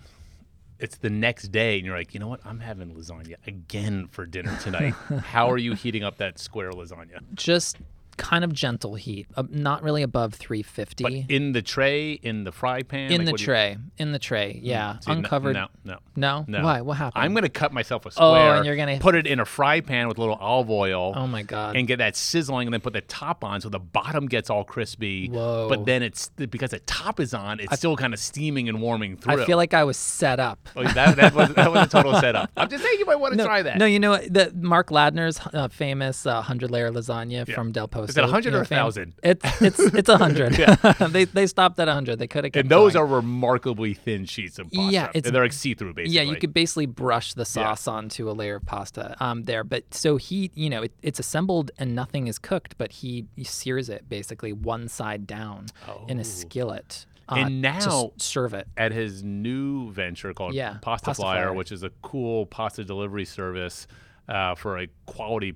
[0.80, 2.42] It's the next day and you're like, you know what?
[2.46, 4.94] I'm having lasagna again for dinner tonight.
[5.24, 7.20] How are you heating up that square lasagna?
[7.34, 7.78] Just
[8.18, 11.04] kind of gentle heat, uh, not really above 350.
[11.04, 14.12] But in the tray, in the fry pan, in Like, the do you- tray, in
[14.12, 15.54] the tray, yeah, See, uncovered.
[15.56, 16.64] No, no, no, no.
[16.64, 16.82] Why?
[16.82, 17.24] What happened?
[17.24, 18.28] I'm gonna cut myself a square.
[18.28, 18.56] Oh, square.
[18.58, 21.14] and you're gonna- put it in a fry pan with a little olive oil.
[21.16, 21.76] Oh my god.
[21.76, 24.64] and get that sizzling and then put the top on so the bottom gets all
[24.64, 25.28] crispy.
[25.30, 25.68] Whoa.
[25.70, 29.18] But then it's because the top is on, it's still kind of steaming and warming
[29.18, 29.42] through.
[29.42, 30.70] I feel like I was set up.
[30.76, 32.50] Oh, that, that, was, that was a total setup.
[32.56, 33.78] I'm just saying you might want to no, try that.
[33.78, 34.34] No, you know what?
[34.34, 38.05] the Mark Ladner's uh, famous uh, hundred layer lasagna from Del Posto.
[38.10, 39.14] Is it 100 you know, or fam- 1,000?
[39.24, 40.54] It's it's it's a hundred.
[41.12, 42.20] they they stopped at a hundred.
[42.20, 43.04] They could have kept and those going.
[43.04, 44.92] are remarkably thin sheets of pasta.
[44.92, 46.16] Yeah, it's- they're like see-through basically.
[46.16, 49.64] Yeah, you could basically brush the sauce onto a layer of pasta um, there.
[49.64, 53.44] But so he, you know, it, it's assembled and nothing is cooked, but he, he
[53.44, 55.68] sears it basically one side down
[56.08, 57.06] in a skillet.
[57.28, 58.68] Uh, And to now- serve it.
[58.78, 61.54] At his new venture called Yeah, Pasta, Pasta Flyer, Flyer.
[61.54, 63.88] which is a cool pasta delivery service
[64.30, 65.56] uh, for a quality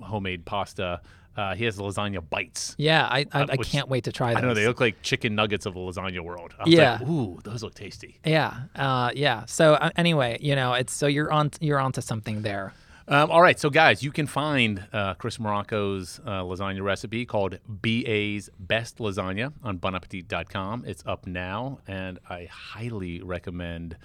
[0.00, 1.00] homemade pasta.
[1.36, 2.74] Uh, he has lasagna bites.
[2.78, 4.42] Yeah, I I, I which- can't wait to try I those.
[4.42, 6.54] know they look like chicken nuggets of the lasagna world.
[6.58, 6.98] I Yeah.
[7.00, 8.18] like, ooh, those look tasty.
[8.24, 9.44] Yeah, uh, yeah.
[9.46, 12.72] So uh, anyway, you know, it's so you're on you're onto something there.
[13.10, 17.58] Um, all right, so guys, you can find uh, Chris Morocco's uh, lasagna recipe called
[17.66, 20.84] BA's Best Lasagna on bonappetit.com.
[20.86, 23.96] It's up now, and I highly recommend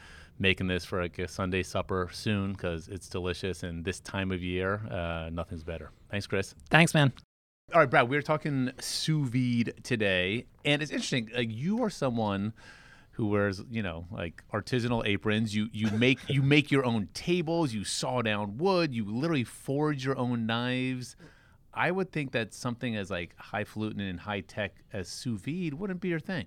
[0.44, 3.64] making this for like a Sunday supper soon because it's delicious.
[3.64, 5.90] And this time of year, uh, nothing's better.
[6.12, 6.54] Thanks, Chris.
[6.70, 7.14] Thanks, man.
[7.74, 11.32] All right, Brad, We're talking sous vide today, and it's interesting.
[11.36, 12.54] Like you are someone
[13.12, 15.56] who wears, you know, like artisanal aprons.
[15.56, 17.74] You you make you make your own tables.
[17.74, 18.94] You saw down wood.
[18.94, 21.16] You literally forge your own knives.
[21.74, 26.02] I would think that something as like highfalutin and high tech as sous vide wouldn't
[26.02, 26.46] be your thing.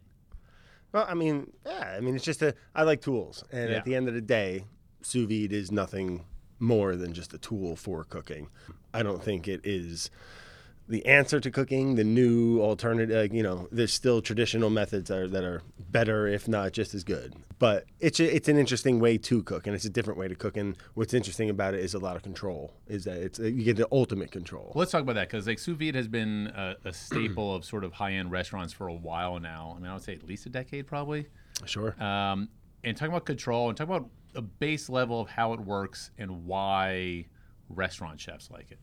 [0.97, 2.55] Well, I mean, yeah, I mean, it's just a.
[2.75, 3.77] I like tools, and Yeah.
[3.77, 4.65] at the end of the day,
[5.03, 6.25] sous vide is nothing
[6.59, 8.49] more than just a tool for cooking.
[8.95, 10.09] I don't think it is
[10.89, 11.97] the answer to cooking.
[11.97, 16.49] The new alternative, you know, there's still traditional methods that are, that are better, if
[16.49, 17.35] not just as good.
[17.59, 20.35] But it's a, it's an interesting way to cook, and it's a different way to
[20.35, 20.57] cook.
[20.57, 22.75] And what's interesting about it is a lot of control.
[22.87, 24.73] Is that it's you get the ultimate control.
[24.75, 27.65] Well, let's talk about that because like sous vide has been a, a staple of
[27.65, 29.75] sort of high end restaurants for a while now.
[29.75, 31.27] I mean, I would say at least a decade, probably.
[31.65, 32.01] Sure.
[32.03, 32.51] um,
[32.85, 36.45] and talking about control and talk about a base level of how it works and
[36.45, 37.25] why
[37.69, 38.79] restaurant chefs like it.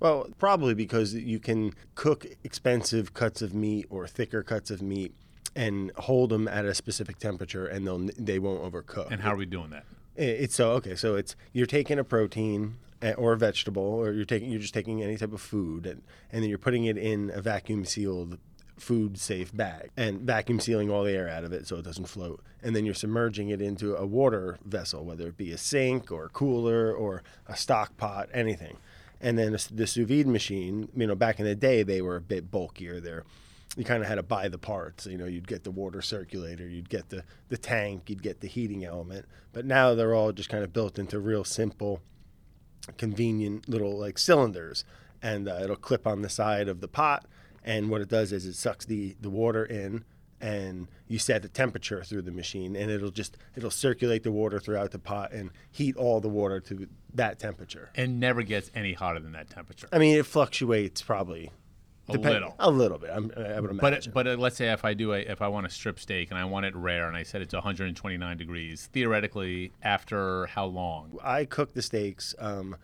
[0.00, 5.14] Well, probably because you can cook expensive cuts of meat or thicker cuts of meat
[5.54, 9.10] and hold them at a specific temperature, and they'll they won't overcook.
[9.10, 9.84] And how are we doing that?
[10.16, 10.96] It's so okay.
[10.96, 14.74] So it's you're taking a protein eh, or a vegetable, or you're taking you're just
[14.74, 18.38] taking any type of food, and, and then you're putting it in a vacuum sealed
[18.78, 22.06] food safe bag and vacuum sealing all the air out of it so it doesn't
[22.06, 26.10] float and then you're submerging it into a water vessel whether it be a sink
[26.10, 28.78] or a cooler or a stock pot anything
[29.20, 32.20] and then the sous vide machine you know back in the day they were a
[32.20, 33.24] bit bulkier they're
[33.76, 35.06] you kind of had to buy the parts.
[35.06, 38.48] You know, you'd get the water circulator, you'd get the, the tank, you'd get the
[38.48, 39.26] heating element.
[39.52, 42.00] But now they're all just kind of built into real simple,
[42.98, 44.84] convenient little like cylinders,
[45.22, 47.26] and uh, it'll clip on the side of the pot.
[47.62, 50.04] And what it does is it sucks the, the water in,
[50.40, 54.58] and you set the temperature through the machine, and it'll just it'll circulate the water
[54.60, 57.90] throughout the pot and heat all the water to that temperature.
[57.94, 59.88] And never gets any hotter than that temperature.
[59.92, 61.50] I mean, it fluctuates probably
[62.08, 62.54] A depend- little.
[62.58, 63.10] a little bit.
[63.12, 64.12] I'm, I would imagine.
[64.14, 66.30] But but uh, let's say if I do a if I want a strip steak
[66.30, 70.66] and I want it rare and I set it to 129 degrees, theoretically, after how
[70.66, 71.18] long?
[71.22, 72.76] I cook the steaks um,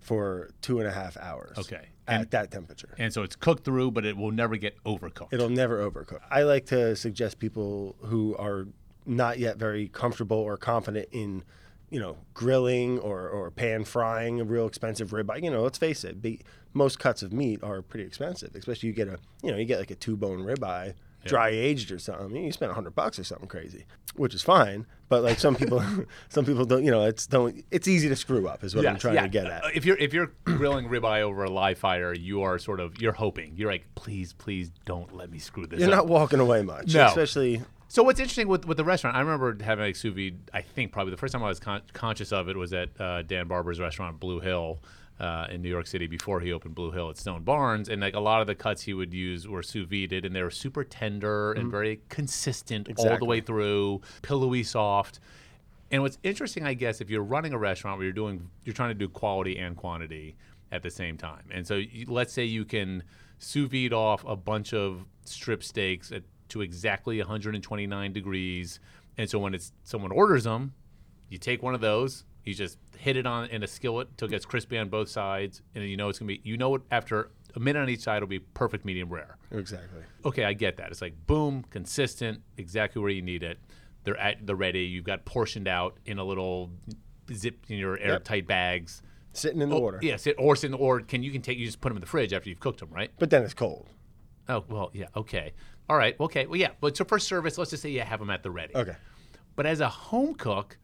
[0.00, 1.58] for two and a half hours.
[1.58, 1.88] Okay.
[2.08, 2.94] At And- that temperature.
[2.98, 5.32] And so it's cooked through, but it will never get overcooked.
[5.32, 6.20] It'll never overcook.
[6.30, 8.68] I like to suggest people who are
[9.04, 11.42] not yet very comfortable or confident in,
[11.90, 15.42] you know, grilling or, or pan frying a real expensive ribeye.
[15.42, 16.40] You know, let's face it, be,
[16.74, 19.78] most cuts of meat are pretty expensive, especially you get a, you know, you get
[19.78, 22.36] like a two bone ribeye, dry aged or something.
[22.44, 24.86] You spend a hundred bucks or something crazy, which is fine.
[25.08, 25.82] But like some people,
[26.28, 27.64] some people don't, you know, it's don't.
[27.70, 29.22] It's easy to screw up, is what I'm trying yeah.
[29.22, 29.64] to get at.
[29.64, 33.00] Uh, If you're if you're grilling ribeye over a live fire, you are sort of
[33.00, 33.54] you're hoping.
[33.56, 35.96] You're like, please, please don't let me screw this You're up.
[35.96, 37.06] not walking away much, No.
[37.06, 40.38] especially So what's interesting with, with the restaurant, I remember having a sous vide.
[40.52, 43.22] I think probably the first time I was con- conscious of it was at uh,
[43.22, 44.80] Dan Barber's restaurant, Blue Hill,
[45.18, 48.14] uh, in New York City before he opened Blue Hill at Stone Barns, and like
[48.14, 50.84] a lot of the cuts he would use were sous vide, and they were super
[50.84, 55.20] tender and very consistent all the way through, pillowy soft.
[55.90, 58.90] And what's interesting, I guess, if you're running a restaurant where you're doing, you're trying
[58.90, 60.36] to do quality and quantity
[60.72, 61.44] at the same time.
[61.50, 63.02] And so, you, let's say you can
[63.38, 68.80] sous vide off a bunch of strip steaks at, to exactly 129 degrees,
[69.16, 70.74] and so when it's someone orders them,
[71.28, 74.30] You take one of those, you just hit it on in a skillet till it
[74.30, 76.40] gets crispy on both sides, and then you know it's gonna be.
[76.44, 79.36] You know it after a minute on each side, it'll be perfect medium rare.
[79.50, 80.02] Exactly.
[80.24, 80.90] Okay, I get that.
[80.90, 83.58] It's like boom, consistent, exactly where you need it.
[84.04, 84.84] They're at the ready.
[84.84, 86.70] You've got portioned out in a little
[87.34, 89.02] zip in your airtight bags.
[89.32, 89.98] Sitting in the oh, water.
[90.00, 92.00] Yes, it, or it's in- or can you can take you just put them in
[92.00, 93.10] the fridge after you've cooked them, right?
[93.18, 93.88] But then it's cold.
[94.48, 95.52] Oh well, yeah, okay,
[95.90, 98.30] all right, okay, well yeah, but so for service, let's just say you have them
[98.30, 98.74] at the ready.
[98.76, 98.94] Okay.
[99.56, 100.78] But as a home cook,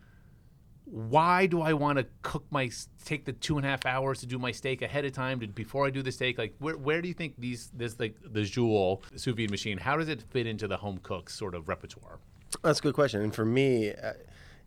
[0.85, 2.71] why do I want to cook my
[3.05, 5.47] take the two and a half hours to do my steak ahead of time to,
[5.47, 6.39] before I do the steak?
[6.39, 9.79] Like, where, where do you think these this like the Joule sous vide machine?
[9.79, 12.19] How does it fit into the home cook sort of repertoire?
[12.63, 13.23] That's a good question.
[13.23, 14.13] And for me, uh,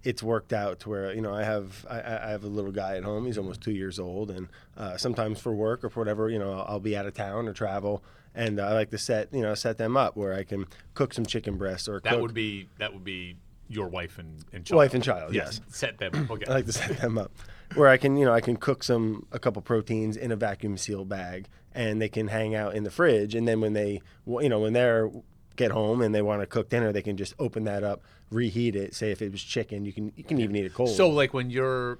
[0.04, 2.96] it's worked out to where you know I have I, I have a little guy
[2.96, 3.26] at home.
[3.26, 4.48] He's almost two years old, and
[4.78, 7.48] uh, sometimes for work or for whatever, you know, I'll, I'll be out of town
[7.48, 8.04] or travel,
[8.34, 11.26] and I like to set you know set them up where I can cook some
[11.26, 13.38] chicken breast or That cook would be that would be
[13.70, 14.78] your wife and, and child.
[14.78, 15.34] wife and child.
[15.34, 16.14] Yes, Yes, set them.
[16.16, 16.32] Up.
[16.32, 16.46] Okay.
[16.48, 17.32] I like to set them up
[17.74, 20.78] where I can you know I can cook some a couple proteins in a vacuum
[20.78, 24.50] seal bag, and they can hang out in the fridge, and then when they you
[24.50, 25.10] know when they're
[25.56, 28.76] get home and they want to cook dinner, they can just open that up, reheat
[28.76, 28.94] it.
[28.94, 30.90] Say if it was chicken, you can you can even eat it cold.
[30.90, 31.98] So, like when you're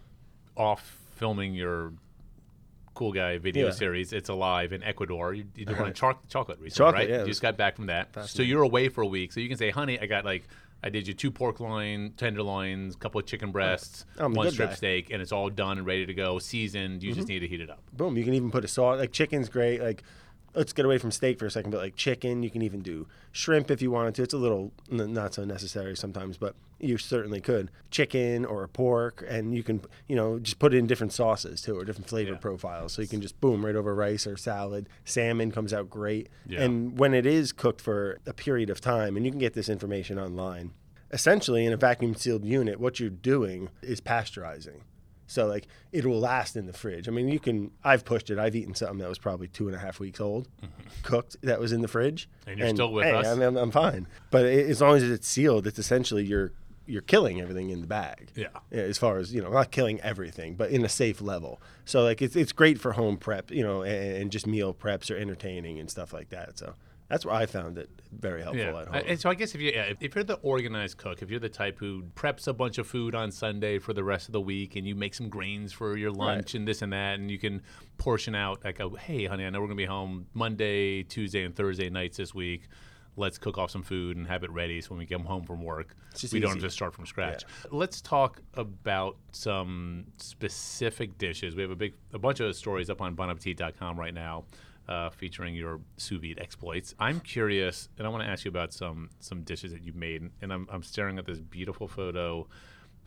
[0.58, 1.94] off filming your
[2.94, 3.72] cool guy video Yeah.
[3.72, 5.34] series, it's alive in Ecuador.
[5.34, 7.10] You, you did one choc- chocolate recently, Chocolate, right?
[7.10, 8.10] yeah, you just got back from that.
[8.30, 9.34] So you're away for a week.
[9.34, 10.48] So you can say, honey, I got like,
[10.84, 14.48] I did you two pork loin, tenderloins, a couple of chicken breasts, I'm the one
[14.48, 14.74] good strip guy.
[14.74, 14.78] Mm-hmm.
[14.78, 17.02] steak, and it's all done and ready to go, seasoned.
[17.02, 17.82] You just need to heat it up.
[17.94, 19.00] boom, you can even put a sauce.
[19.00, 19.82] Like chicken's great.
[19.82, 20.04] Like
[20.54, 23.08] let's get away from steak for a second, but like chicken, you can even do
[23.32, 24.24] shrimp if you wanted to.
[24.24, 27.72] It's a little n- not so necessary sometimes, but you certainly could.
[27.92, 31.78] Chicken or pork, and you can you know just put it in different sauces too,
[31.78, 32.38] or different flavor Yeah.
[32.38, 32.94] profiles.
[32.94, 34.90] So you can just boom right over rice or salad.
[35.06, 36.62] Salmon comes out great, Yeah.
[36.64, 39.70] and when it is cooked for a period of time, and you can get this
[39.70, 40.72] information online.
[41.12, 44.82] Essentially, in a vacuum sealed unit, what you're doing is pasteurizing.
[45.28, 47.08] So like it will last in the fridge.
[47.08, 47.72] I mean, you can.
[47.84, 48.38] I've pushed it.
[48.38, 50.48] I've eaten something that was probably two and a half weeks old,
[51.04, 52.30] cooked that was in the fridge.
[52.42, 52.50] Mm-hmm.
[52.50, 53.26] And you're still with hey, us.
[53.28, 54.08] I'm, I'm, I'm fine.
[54.30, 56.52] But it, as long as it's sealed, it's essentially you're
[56.88, 58.30] you're killing everything in the bag.
[58.36, 58.48] Yeah.
[58.72, 61.62] As far as you know, not killing everything, but in a safe level.
[61.86, 65.10] So like it's it's great for home prep, you know, and, and just meal preps
[65.10, 66.58] or entertaining and stuff like that.
[66.58, 66.76] So
[67.08, 68.82] that's where I found it very helpful Yeah.
[68.82, 69.04] at home.
[69.08, 71.40] And so I guess if you yeah, if, if you're the organized cook, if you're
[71.40, 74.42] the type who preps a bunch of food on Sunday for the rest of the
[74.42, 77.38] week, and you make some grains for your lunch and this and that, and you
[77.38, 77.62] can
[78.00, 81.56] portion out like, oh, hey, honey, I know we're gonna be home Monday, Tuesday, and
[81.56, 82.64] Thursday nights this week.
[83.18, 85.62] Let's cook off some food and have it ready so when we come home from
[85.64, 85.96] work,
[86.34, 87.44] we don't just start from scratch.
[87.72, 91.56] Let's talk about some specific dishes.
[91.56, 94.44] We have a big, a bunch of stories up on bonappetit.com right now,
[94.88, 96.94] uh, featuring your sous vide exploits.
[97.00, 100.30] I'm curious, and I want to ask you about some some dishes that you've made.
[100.42, 102.48] And I'm, I'm staring at this beautiful photo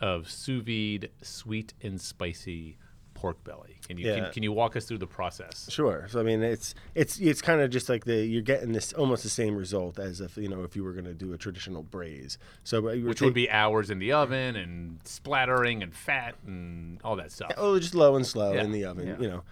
[0.01, 2.79] of sous vide sweet and spicy
[3.19, 3.81] pork belly.
[3.89, 4.21] Can you Yeah.
[4.21, 5.69] can, can you walk us through the process?
[5.71, 6.07] Sure.
[6.09, 9.25] So I mean, it's it's it's kind of just like the you're getting this almost
[9.25, 11.83] the same result as if you know if you were going to do a traditional
[11.83, 12.39] braise.
[12.63, 16.37] So but you were Which would be hours in the oven and splattering and fat
[16.47, 17.51] and all that stuff.
[17.57, 18.63] oh just low and slow Yeah.
[18.63, 19.09] in the oven.
[19.09, 19.17] Yeah.
[19.19, 19.43] You know,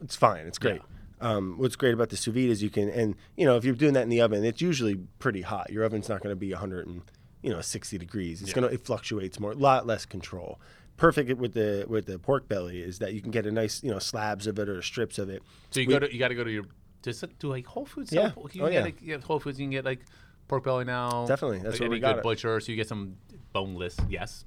[0.00, 0.46] it's fine.
[0.46, 0.80] It's great.
[1.20, 3.74] Um, what's great about the sous vide is you can and you know if you're
[3.74, 5.68] doing that in the oven, it's usually pretty hot.
[5.70, 7.02] Your oven's not going to be 100 and
[7.42, 8.40] you know 60 degrees.
[8.40, 10.58] It's gonna it fluctuates more, a lot less control.
[11.00, 13.90] Perfect with the with the pork belly is that you can get a nice you
[13.90, 15.42] know slabs of it or strips of it.
[15.70, 16.64] So you We- go to you got to go to your
[17.00, 18.12] does it do like Whole Foods?
[18.12, 18.32] Yeah.
[18.34, 18.86] sell- You Oh, yeah.
[18.90, 19.58] get, like, Whole Foods.
[19.58, 20.00] You can get like
[20.48, 21.24] pork belly now.
[21.26, 21.60] Definitely.
[21.60, 22.60] That's like any we got good butcher.
[22.60, 23.16] So you get some
[23.54, 23.96] boneless.
[24.10, 24.44] Yes.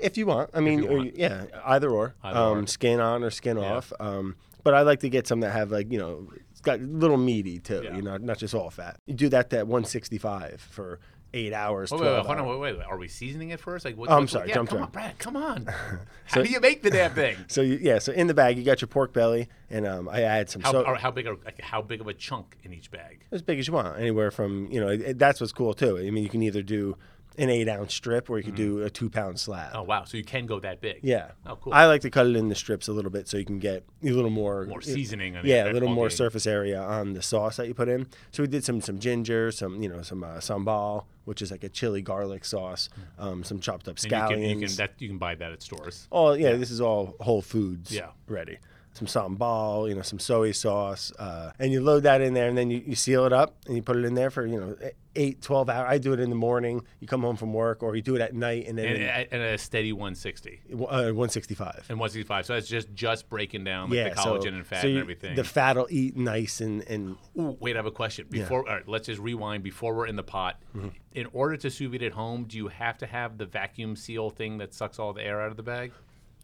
[0.00, 1.04] If you want, I mean, want.
[1.06, 2.66] you- yeah, either or, Either um, or.
[2.66, 3.74] skin on or skin Yeah.
[3.74, 3.92] off.
[4.00, 6.82] Um, but I like to get some that have like you know, it's got a
[6.82, 7.82] little meaty too.
[7.84, 7.94] Yeah.
[7.96, 8.96] You know, not just all fat.
[9.06, 10.98] You do that at 165 for
[11.34, 11.90] eight hours.
[11.90, 12.50] Wait, wait, wait, 12 hold on, hours.
[12.58, 12.86] wait, wait, wait.
[12.86, 13.84] Are we seasoning it first?
[13.84, 14.90] Like, what, Oh, I'm sorry, Yeah, come on.
[14.90, 15.18] Brad.
[15.18, 15.66] Come on.
[16.26, 17.36] How do you make the damn thing?
[17.48, 20.22] So you, yeah, so in the bag you got your pork belly, and um, I
[20.22, 20.62] add some.
[20.62, 21.26] How, so, how big?
[21.26, 23.24] Are, like, how big of a chunk in each bag?
[23.30, 24.88] as big as you want, anywhere from you know.
[24.88, 25.98] It, that's what's cool too.
[25.98, 26.96] I mean, you can either do
[27.36, 29.72] an eight ounce strip or you could do a two pound slab.
[29.74, 30.04] Oh wow!
[30.04, 31.00] So you can go that big.
[31.02, 31.32] Yeah.
[31.46, 31.72] Oh, cool.
[31.74, 33.84] I like to cut it in the strips a little bit so you can get
[34.02, 36.14] a little more More seasoning on yeah, a little more Okay.
[36.14, 38.06] surface area on the sauce that you put in.
[38.30, 41.64] So we did some some ginger, some you know some uh, sambal, which is like
[41.64, 44.60] a chili garlic sauce, um, some chopped up And you can, scallions.
[44.60, 46.06] you can that you can buy that at stores.
[46.12, 48.10] oh yeah, this is all Whole Foods Yeah.
[48.28, 48.58] ready.
[48.94, 52.56] Some sambal, you know, some soy sauce, uh, and you load that in there, and
[52.56, 54.76] then you, you seal it up and you put it in there for you know
[55.16, 55.86] eight, 12 hours.
[55.88, 56.82] I do it in the morning.
[57.00, 59.42] You come home from work, or you do it at night, and then And, and
[59.42, 61.86] a steady 160 uh, 165.
[61.88, 62.46] and 165.
[62.46, 64.98] So that's just just breaking down like yeah, the collagen so, and fat so and
[64.98, 65.34] everything.
[65.34, 68.26] The fat will eat nice and and Ooh, wait, I have a question.
[68.30, 69.64] Before, all right, let's just rewind.
[69.64, 70.88] Before we're in the pot, Mm-hmm.
[71.14, 74.30] in order to sous vide at home, do you have to have the vacuum seal
[74.30, 75.92] thing that sucks all the air out of the bag?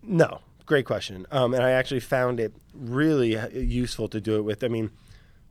[0.02, 0.40] No,
[0.70, 1.26] great question.
[1.32, 4.62] Um, and I actually found it really uh, useful to do it with.
[4.62, 4.92] I mean,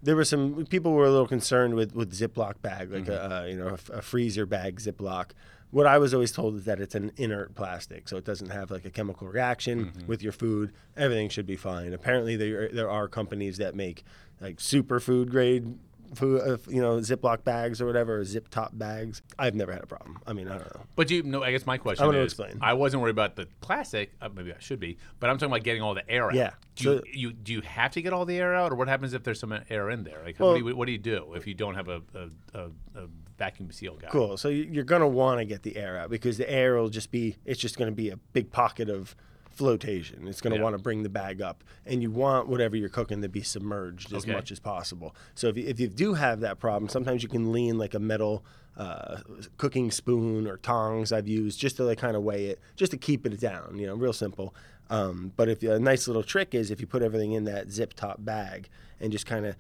[0.02, 3.44] there were some people were a little concerned with with Ziploc bag, like a uh,
[3.44, 5.32] you know a, f- a freezer bag Ziploc.
[5.72, 8.72] What I was always told is that it's an inert plastic, so it doesn't have
[8.72, 10.72] like a chemical reaction with your food.
[10.98, 11.94] Everything should be fine.
[11.94, 14.04] Apparently, there there are companies that make
[14.40, 15.78] like super food grade
[16.16, 19.22] food, uh, you know, Ziploc bags or whatever, or zip top bags.
[19.38, 20.18] I've never had a problem.
[20.28, 20.82] I mean, I don't know.
[20.96, 22.58] But you know, I guess my question I'm gonna is, explain.
[22.62, 24.12] I wasn't worried about the plastic.
[24.22, 26.34] Uh, maybe I should be, but I'm talking about getting all the air out.
[26.36, 28.76] Yeah, Do so- you, you do you have to get all the air out, or
[28.76, 30.22] what happens if there's some air in there?
[30.26, 32.30] Like, Well- what, do you, what do you do if you don't have a, a,
[32.60, 32.64] a,
[33.04, 33.08] a
[33.38, 34.08] vacuum seal guy?
[34.10, 34.38] Cool.
[34.38, 36.90] So you- you're going to want to get the air out because the air will
[36.90, 39.16] just be, it's just going to be a big pocket of
[39.60, 40.28] flotation.
[40.28, 40.64] It's going to Yeah.
[40.64, 41.64] want to bring the bag up.
[41.86, 44.34] And you want whatever you're cooking to be submerged as Okay.
[44.34, 45.16] much as possible.
[45.36, 48.00] So if you, if you do have that problem, sometimes you can lean like a
[48.00, 48.44] metal
[48.78, 49.18] uh,
[49.58, 52.98] cooking spoon or tongs I've used just to like kind of weigh it, just to
[52.98, 54.56] keep it down, you know, real simple.
[54.90, 57.94] Um, but if a nice little trick is if you put everything in that zip
[57.94, 58.70] top bag
[59.02, 59.56] and just kind of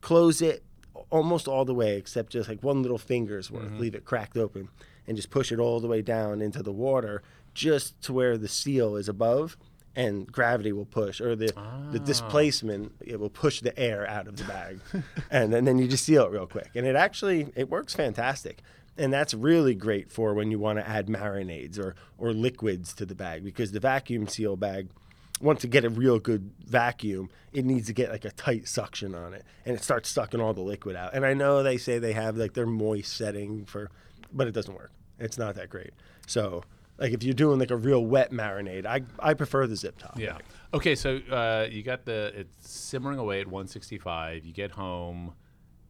[0.00, 0.64] close it
[1.10, 4.68] almost all the way except just like one little finger's worth leave it cracked open
[5.06, 7.22] and just push it all the way down into the water
[7.54, 9.56] just to where the seal is above
[9.94, 11.52] and gravity will push or the
[11.90, 12.04] the ah.
[12.04, 14.80] displacement it will push the air out of the bag
[15.30, 18.62] and, then then you just seal it real quick and it actually it works fantastic
[18.96, 23.04] and that's really great for when you want to add marinades or or liquids to
[23.04, 24.88] the bag because the vacuum seal bag
[25.42, 29.14] once to get a real good vacuum, it needs to get like a tight suction
[29.14, 31.14] on it, and it starts sucking all the liquid out.
[31.14, 33.90] And I know they say they have like their moist setting for,
[34.32, 34.92] but it doesn't work.
[35.18, 35.90] It's not that great.
[36.26, 36.62] So
[37.02, 40.18] like if you're doing like a real wet marinade, I I prefer the zip top.
[40.18, 40.38] Yeah.
[40.72, 44.46] Okay, so uh, you got the it's simmering away at 165.
[44.46, 45.34] You get home,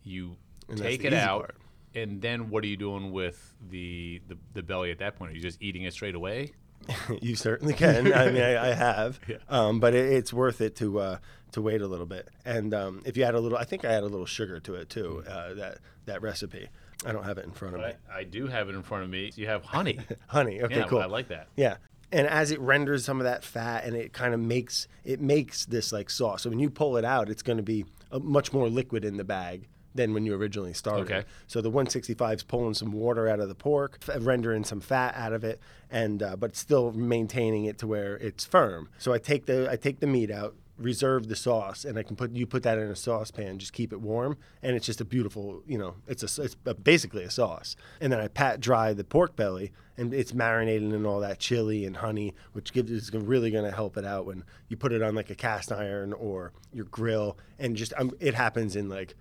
[0.03, 0.37] you
[0.69, 1.57] And that's take the it easy out, part.
[1.95, 5.33] and then what are you doing with the, the the belly at that point?
[5.33, 6.53] Are you just eating it straight away?
[7.21, 8.13] you certainly can.
[8.13, 11.19] I mean, I, I have, um, but it, it's worth it to uh,
[11.53, 12.29] to wait a little bit.
[12.45, 14.75] And um, if you add a little, I think I add a little sugar to
[14.77, 15.23] it too.
[15.29, 16.69] Uh, that that recipe.
[17.05, 17.87] I don't have it in front of me.
[18.13, 19.31] I, I do have it in front of me.
[19.35, 19.99] You have honey.
[20.29, 20.63] Honey.
[20.63, 21.01] Okay, yeah, cool.
[21.01, 21.49] I like that.
[21.57, 21.77] Yeah.
[22.11, 25.65] And as it renders some of that fat and it kind of makes it makes
[25.65, 26.43] this like sauce.
[26.43, 29.17] So when you pull it out, it's going to be uh much more liquid in
[29.17, 31.11] the bag than when you originally started.
[31.11, 31.25] Okay.
[31.47, 35.15] So the 165 is pulling some water out of the pork, f- rendering some fat
[35.17, 38.89] out of it, and uh, but still maintaining it to where it's firm.
[38.99, 42.16] So I take the I take the meat out, reserve the sauce, and I can
[42.16, 45.05] put you put that in a saucepan, just keep it warm, and it's just a
[45.05, 47.76] beautiful you know it's a it's a- basically a sauce.
[48.01, 51.85] And then I pat dry the pork belly, and it's marinated in all that chili
[51.85, 55.03] and honey, which gives is really going to help it out when you put it
[55.03, 59.14] on like a cast iron or your grill, and just um, it happens in like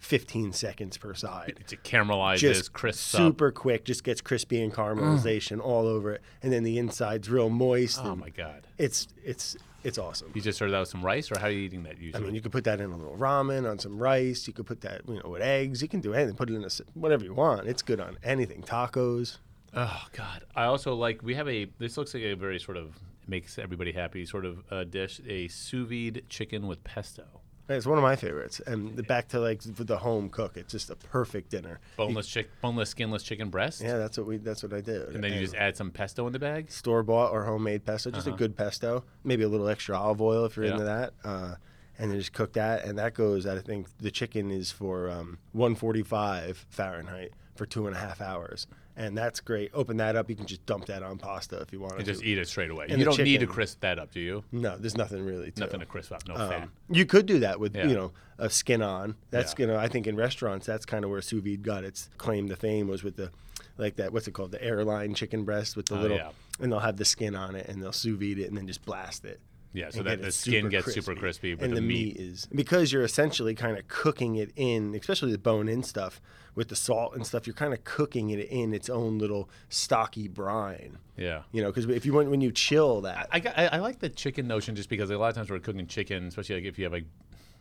[0.00, 3.18] 15 seconds per side To caramelize just crisp up.
[3.20, 7.48] super quick, just gets crispy and caramelization all over it, and then the inside's real
[7.50, 7.98] moist.
[8.04, 8.68] Oh my god!
[8.78, 10.30] It's it's it's awesome.
[10.34, 12.34] You just serve that with some rice, or how are you eating that I mean,
[12.34, 14.46] you could put that in a little ramen on some rice.
[14.46, 15.82] You could put that, you know, with eggs.
[15.82, 16.34] You can do anything.
[16.34, 17.68] Put it in a whatever you want.
[17.68, 18.62] It's good on anything.
[18.62, 19.38] Tacos.
[19.74, 20.44] Oh God!
[20.56, 21.66] I also like we have a.
[21.78, 25.20] This looks like a very sort of makes everybody happy sort of uh, dish.
[25.26, 27.24] A sous vide chicken with pesto,
[27.68, 28.60] It's one of my favorites.
[28.66, 30.56] And the, back to like the home cook.
[30.56, 31.80] It's just a perfect dinner.
[31.96, 34.38] boneless chick, boneless skinless chicken breast, Yeah, that's what we.
[34.38, 35.08] That's what I did.
[35.14, 36.70] and then you just add some pesto in the bag.
[36.70, 40.44] store bought or homemade pesto, just a good pesto, maybe a little extra olive oil
[40.46, 40.76] if you're Uh-huh.
[40.82, 40.82] Yeah.
[40.82, 40.84] into
[41.24, 41.54] that, uh,
[41.98, 42.84] and then just cook that.
[42.84, 47.96] And that goes, I think the chicken is for um, 145 Fahrenheit for two and
[47.96, 48.66] a half hours,
[48.98, 49.70] and that's great.
[49.72, 52.12] Open that up, you can just dump that on pasta if you want And to.
[52.12, 52.86] just eat it straight away.
[52.90, 54.44] And you don't need to crisp that up, do you?
[54.52, 55.50] no, there's nothing really.
[55.52, 56.62] To Nothing to crisp up, no fat.
[56.64, 57.86] Um, you could do that with Yeah.
[57.86, 59.14] you know a skin on.
[59.30, 59.66] That's Yeah.
[59.66, 62.48] you know I think in restaurants that's kind of where sous vide got its claim
[62.50, 63.30] to fame was with the
[63.78, 66.30] like that what's it called the airline chicken breast with the Oh, little yeah.
[66.60, 68.84] and they'll have the skin on it and they'll sous vide it and then just
[68.84, 69.40] blast it.
[69.72, 72.46] Yeah, so that the skin gets super crispy, but and the the meat- meat is
[72.46, 76.22] because you're essentially kind of cooking it in, especially the bone-in stuff
[76.54, 77.46] with the salt and stuff.
[77.46, 80.98] You're kind of cooking it in its own little stocky brine.
[81.16, 81.42] Yeah.
[81.52, 84.08] You know, because if you want when you chill that, I, I, I like the
[84.08, 86.84] chicken notion just because a lot of times we're cooking chicken, especially like if you
[86.84, 87.06] have like,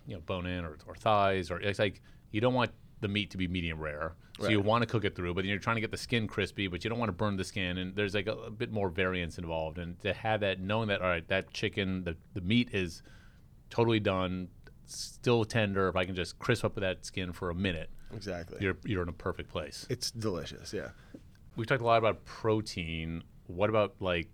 [0.08, 2.02] you know, bone in or, or thighs, or it's like
[2.32, 4.14] you don't want the meat to be medium rare.
[4.40, 6.28] So you want to cook it through, but then you're trying to get the skin
[6.28, 7.78] crispy, but you don't want to burn the skin.
[7.80, 9.78] And there's like a, a bit more variance involved.
[9.80, 13.02] And to have that, knowing that, all right, that chicken, the, the meat is
[13.70, 14.50] totally done,
[14.86, 15.88] still tender.
[15.90, 18.58] If I can just crisp up that skin for a minute, Exactly.
[18.62, 19.86] you're you're in a perfect place.
[19.90, 20.72] it's delicious.
[20.72, 20.90] Yeah.
[21.56, 23.24] we talked a lot about protein.
[23.48, 24.30] What about like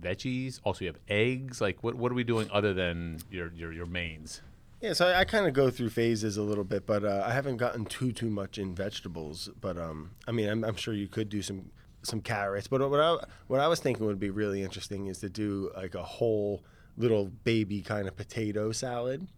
[0.00, 0.60] veggies?
[0.64, 1.60] Also, you have eggs.
[1.60, 4.40] Like, what what are we doing other than your your your mains?
[4.82, 7.32] Yeah, so I, I kind of go through phases a little bit, but uh, I
[7.32, 9.48] haven't gotten too too much in vegetables.
[9.60, 11.70] But um, I mean, I'm, I'm sure you could do some
[12.02, 12.66] some carrots.
[12.66, 13.16] But what I
[13.46, 16.64] what I was thinking would be really interesting is to do like a whole
[16.96, 19.28] little baby kind of potato salad,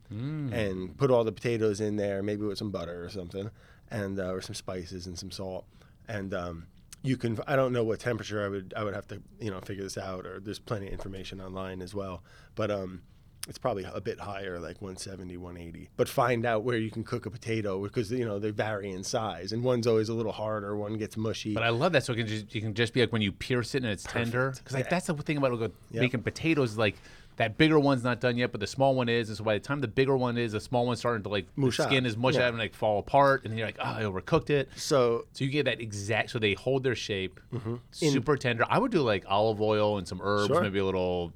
[0.55, 3.51] and put all the potatoes in there, maybe with some butter or something,
[3.91, 5.67] and uh, or some spices and some salt,
[6.09, 6.67] and um,
[7.03, 9.61] you can I don't know what temperature I would I would have to you know
[9.61, 12.23] figure this out, or there's plenty of information online as well,
[12.55, 13.03] but um
[13.49, 15.91] it's probably a bit higher, like 170, 180.
[15.97, 19.05] But find out where you can cook a potato because you know they vary in
[19.05, 21.53] size, and one's always a little harder, one gets mushy.
[21.55, 22.05] But I love that.
[22.05, 24.05] So it can just, you can just be like when you pierce it and it's
[24.05, 24.53] tender.
[24.57, 24.91] Because like Yeah.
[24.91, 26.01] that's the thing about like, Yep.
[26.01, 26.79] making potatoes.
[26.79, 26.97] Like
[27.37, 29.29] that bigger one's not done yet, but the small one is.
[29.29, 31.47] And so by the time the bigger one is, the small one's starting to like
[31.57, 32.43] Mush the skin is mush Yeah.
[32.43, 34.69] out and like fall apart, and you're like, oh, I overcooked it.
[34.77, 36.31] so So you get that exact.
[36.31, 37.75] So they hold their shape, Mm-hmm.
[38.03, 38.65] In- super tender.
[38.69, 40.63] I would do like olive oil and some herbs, Sure.
[40.63, 41.33] maybe a little,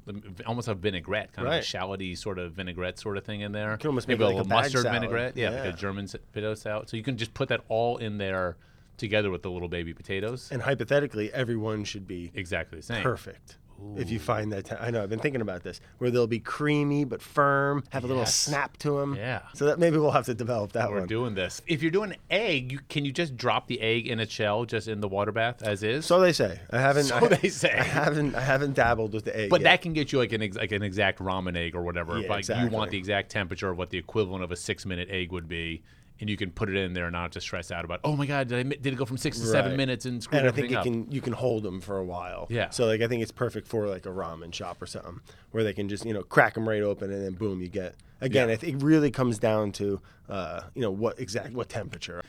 [0.46, 3.76] almost a vinaigrette, kind of a shalloty sort of vinaigrette sort of thing in there.
[3.76, 5.01] can almost maybe make a little a mustard salad.
[5.01, 6.88] vinaigrette, yeah, like a German potato salad.
[6.88, 8.57] So you can just put that all in there
[8.99, 10.49] together with the little baby potatoes.
[10.53, 13.03] and hypothetically, everyone should be exactly the same.
[13.03, 13.57] perfect.
[13.97, 17.05] If you find that, I know I've been thinking about this, where they'll be creamy
[17.05, 18.35] but firm, have a little Yes.
[18.35, 19.14] snap to them.
[19.14, 19.43] Yeah.
[19.55, 21.09] So that maybe we'll have to develop that We're one.
[21.09, 21.62] doing this.
[21.66, 24.89] If you're doing egg, you can you just drop the egg in a shell just
[24.89, 26.07] in the water bath as is?
[26.07, 26.59] So they say.
[26.70, 27.05] I haven't.
[27.05, 27.72] So I, they say.
[27.72, 28.35] I haven't.
[28.35, 29.51] I haven't dabbled with the egg.
[29.51, 29.64] But yet.
[29.70, 32.18] that can get you like an ex- like an exact ramen egg or whatever.
[32.18, 34.87] Yeah, If, like you want the exact temperature of what the equivalent of a six
[34.87, 35.83] minute egg would be,
[36.21, 38.01] and you can put it in there and not to stress out about.
[38.05, 40.39] Oh my god, did I did it go from six to seven minutes and screw
[40.39, 40.85] and I think it up?
[40.85, 42.47] can you can hold them for a while.
[42.51, 42.71] Yeah.
[42.71, 45.21] So like I think it's perfect for like a ramen shop or something
[45.53, 47.95] where they can just you know crack them right open and then boom you get.
[48.21, 48.55] Again, Yeah.
[48.55, 52.23] I think it really comes down to uh, you know what exact what temperature.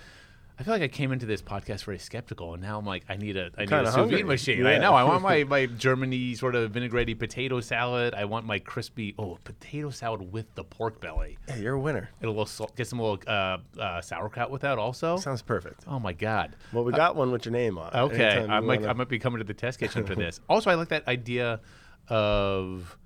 [0.60, 3.16] I feel like I came into this podcast very skeptical, and now I'm like, I
[3.16, 4.66] need a I need a sous vide machine.
[4.66, 4.94] I know.
[4.94, 8.14] I want my my Germany sort of vinaigrette potato salad.
[8.14, 11.38] I want my crispy oh potato salad with the pork belly.
[11.48, 12.10] Hey, you're a winner.
[12.20, 15.16] Get a little salt, get some little uh, uh, sauerkraut with that also.
[15.16, 15.86] Sounds perfect.
[15.88, 16.58] Oh my god.
[16.74, 17.94] Well, we got one with your name on.
[17.94, 17.98] it.
[17.98, 20.42] Okay, I might wanna- I might be coming to the test kitchen for this.
[20.50, 21.62] Also, I like that idea
[22.10, 22.98] of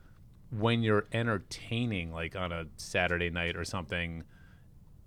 [0.49, 4.23] when you're entertaining, like on a Saturday night or something,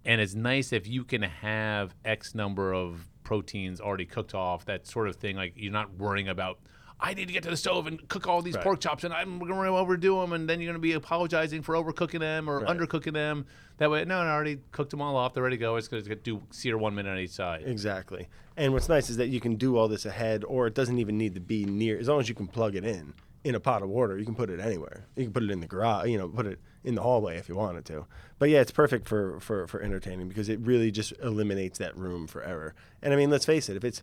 [0.06, 4.86] and it's nice if you can have X number of proteins already cooked off, that
[4.86, 5.36] sort of thing.
[5.36, 6.58] Like you're not worrying about.
[6.98, 8.64] I need to get to the stove and cook all these Right.
[8.64, 11.60] pork chops, and I'm going to overdo them, and then you're going to be apologizing
[11.60, 12.74] for overcooking them or Right.
[12.74, 13.44] undercooking them.
[13.76, 15.34] That way, no, I already cooked them all off.
[15.34, 15.76] They're ready to go.
[15.76, 17.64] It's going to do sear one minute on each side.
[17.66, 18.28] Exactly.
[18.56, 21.18] And what's nice is that you can do all this ahead, or it doesn't even
[21.18, 21.98] need to be near.
[21.98, 23.12] As long as you can plug it in
[23.46, 25.06] in a pot of water, you can put it anywhere.
[25.14, 26.08] You can put it in the garage.
[26.08, 28.06] You know, put it in the hallway if you wanted to.
[28.38, 32.26] But yeah, it's perfect for for for entertaining because it really just eliminates that room
[32.26, 32.74] for error.
[33.02, 34.02] And I mean, let's face it, if it's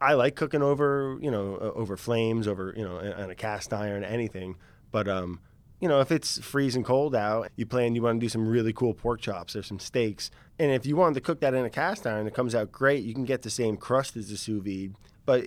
[0.00, 3.72] I like cooking over, you know, uh, over flames, over, you know, on a cast
[3.72, 4.56] iron, anything.
[4.92, 5.40] But, um,
[5.80, 8.72] you know, if it's freezing cold out, you plan, you want to do some really
[8.72, 10.30] cool pork chops or some steaks.
[10.58, 13.04] And if you wanted to cook that in a cast iron, it comes out great.
[13.04, 14.94] You can get the same crust as the sous vide,
[15.28, 15.44] but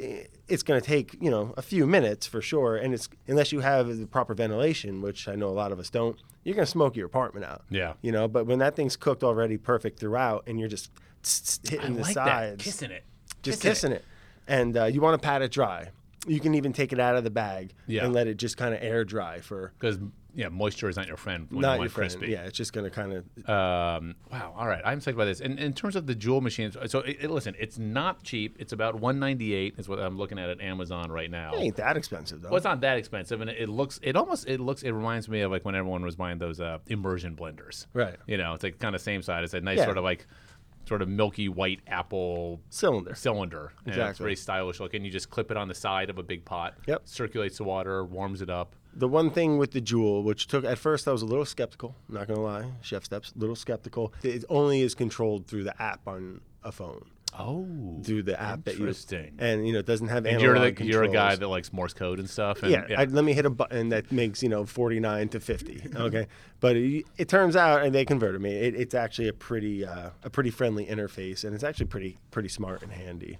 [0.48, 2.78] it's going to take, you know, a few minutes for sure.
[2.78, 5.90] And it's, unless you have the proper ventilation, which I know a lot of us
[5.90, 7.64] don't, you're going to smoke your apartment out.
[7.72, 7.94] Yeah.
[8.04, 10.92] You know, but when that thing's cooked already perfect throughout and you're just
[11.66, 12.64] I hitting the like sides that.
[12.64, 13.04] Kissing it.
[13.42, 14.06] just Kissing kissing it.
[14.48, 15.90] And uh, you want to pat it dry.
[16.28, 18.06] You can even take it out of the bag Yeah.
[18.06, 19.98] and let it just kind of air dry for Because
[20.34, 21.48] yeah, moisture is not your friend.
[21.50, 22.12] When not you want friend.
[22.12, 22.32] crispy.
[22.32, 24.54] Yeah, it's just going to kind of Um, wow.
[24.58, 24.82] All right.
[24.86, 25.42] I'm excited about this.
[25.42, 28.56] And in terms of the Joule machines, so it, it- listen, it's not cheap.
[28.60, 31.54] It's about 198 is what I'm looking at at Amazon right now.
[31.54, 32.50] It ain't that expensive though.
[32.50, 34.00] Well, it's not that expensive, and it, it looks.
[34.04, 34.48] It almost.
[34.48, 34.84] It looks.
[34.84, 37.88] It reminds me of like when everyone was buying those uh, immersion blenders.
[37.94, 38.16] Right.
[38.28, 39.44] You know, it's like kind of same side.
[39.44, 39.86] It's a nice Yeah.
[39.86, 40.28] sort of like,
[40.88, 43.14] sort of milky white apple Cylinder.
[43.16, 43.72] cylinder.
[43.86, 44.24] And it's Exactly.
[44.24, 45.06] very stylish looking.
[45.06, 46.76] You just clip it on the side of a big pot.
[46.88, 47.02] Yep.
[47.06, 48.76] Circulates the water, warms it up.
[48.94, 51.96] The one thing with the Joule, which took at first I was a little skeptical,
[52.10, 54.14] not gonna lie, ChefSteps, a little skeptical.
[54.24, 57.06] It only is controlled through the app on a phone,
[57.40, 57.66] Oh.
[58.04, 59.36] through the app that you Interesting.
[59.40, 61.94] and you know it doesn't have And you're the, you're a guy that likes Morse
[61.94, 62.62] code and stuff.
[62.62, 65.84] And, yeah, I, let me hit a button that makes you know 49 to 50
[65.96, 66.28] okay
[66.60, 70.10] but it, it turns out and they converted me it, it's actually a pretty uh,
[70.24, 73.38] a pretty friendly interface and it's actually pretty pretty smart and handy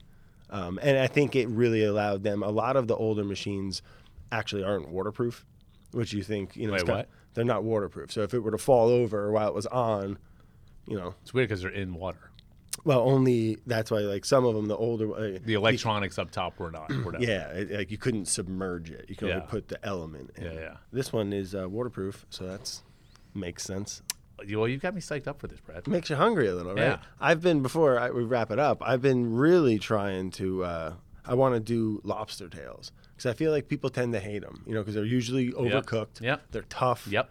[0.50, 3.82] um, and i think it really allowed them a lot of the older machines
[4.32, 5.46] actually aren't waterproof
[5.92, 7.10] which you think you know Wait, what?
[7.34, 10.18] they're not waterproof so if it were to fall over while it was on
[10.88, 12.32] you know It's weird because they're in water.
[12.86, 16.58] well only that's why like some of them the older uh, The electronics up top
[16.60, 16.90] were not.
[16.90, 17.22] Not.
[17.22, 19.06] yeah, it, like you couldn't submerge it.
[19.10, 19.36] You could Yeah.
[19.36, 20.46] only put the element in.
[20.46, 20.78] Yeah, yeah.
[20.92, 22.82] This one is uh, waterproof, so that's
[23.36, 24.02] makes sense.
[24.56, 25.88] Well, you've got me psyched up for this, Brad.
[25.88, 26.82] makes you hungry a little, right?
[26.82, 26.98] Yeah.
[27.20, 28.82] I've been before I, we wrap it up.
[28.84, 30.64] I've been really trying to.
[30.64, 30.94] Uh,
[31.26, 34.64] I want to do lobster tails because I feel like people tend to hate them.
[34.66, 36.22] You know, because they're usually overcooked.
[36.22, 36.42] Yep.
[36.52, 37.08] They're tough.
[37.08, 37.30] Yep.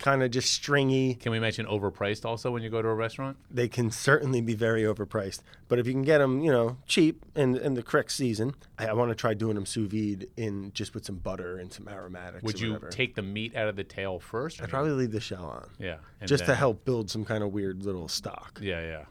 [0.00, 1.14] Kind of just stringy.
[1.14, 3.36] Can we mention overpriced also when you go to a restaurant?
[3.48, 7.24] They can certainly be very overpriced, but if you can get them, you know, cheap
[7.36, 10.72] in in the correct season, I, I want to try doing them sous vide in
[10.74, 12.42] just with some butter and some aromatics.
[12.42, 12.90] Would you whatever.
[12.90, 14.60] take the meat out of the tail first?
[14.60, 15.70] I'd probably leave the shell on.
[15.78, 18.58] yeah, and just to help build some kind of weird little stock.
[18.60, 19.04] Yeah, yeah.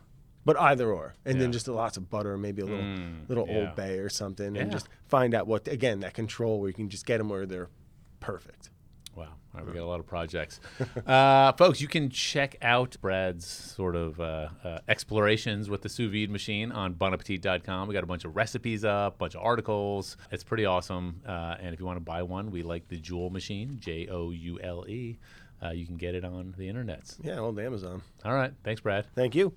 [0.45, 1.41] But either or, and Yeah.
[1.43, 3.57] then just lots of butter, maybe a little Mm, little yeah.
[3.59, 4.61] Old Bay or something, Yeah.
[4.63, 7.45] and just find out what again that control where you can just get them where
[7.45, 7.69] they're
[8.19, 8.69] perfect.
[9.15, 9.25] Wow.
[9.53, 10.59] All right, we got a lot of projects.
[11.05, 16.11] uh, folks, you can check out Brad's sort of uh, uh, explorations with the sous
[16.11, 17.87] vide machine on bonappetit.com.
[17.87, 20.17] We got a bunch of recipes up, a bunch of articles.
[20.31, 21.21] It's pretty awesome.
[21.27, 24.31] Uh, and if you want to buy one, we like the Joule machine, J O
[24.31, 25.19] U L E.
[25.63, 27.17] Uh, you can get it on the internets.
[27.21, 28.01] Yeah, old Amazon.
[28.25, 28.51] All right.
[28.63, 29.05] Thanks, Brad.
[29.15, 29.53] Thank you.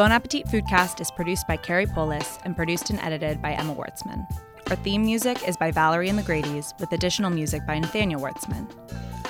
[0.00, 4.26] Bon Appetit Foodcast is produced by Carrie Polis and produced and edited by Emma Wartzman.
[4.70, 8.66] Our theme music is by Valerie and the Grady's, with additional music by Nathaniel Wartzman.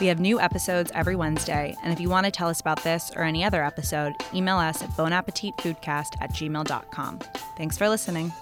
[0.00, 3.10] We have new episodes every Wednesday, and if you want to tell us about this
[3.16, 7.18] or any other episode, email us at bonappetitfoodcast at gmail.com.
[7.56, 8.32] Thanks for listening.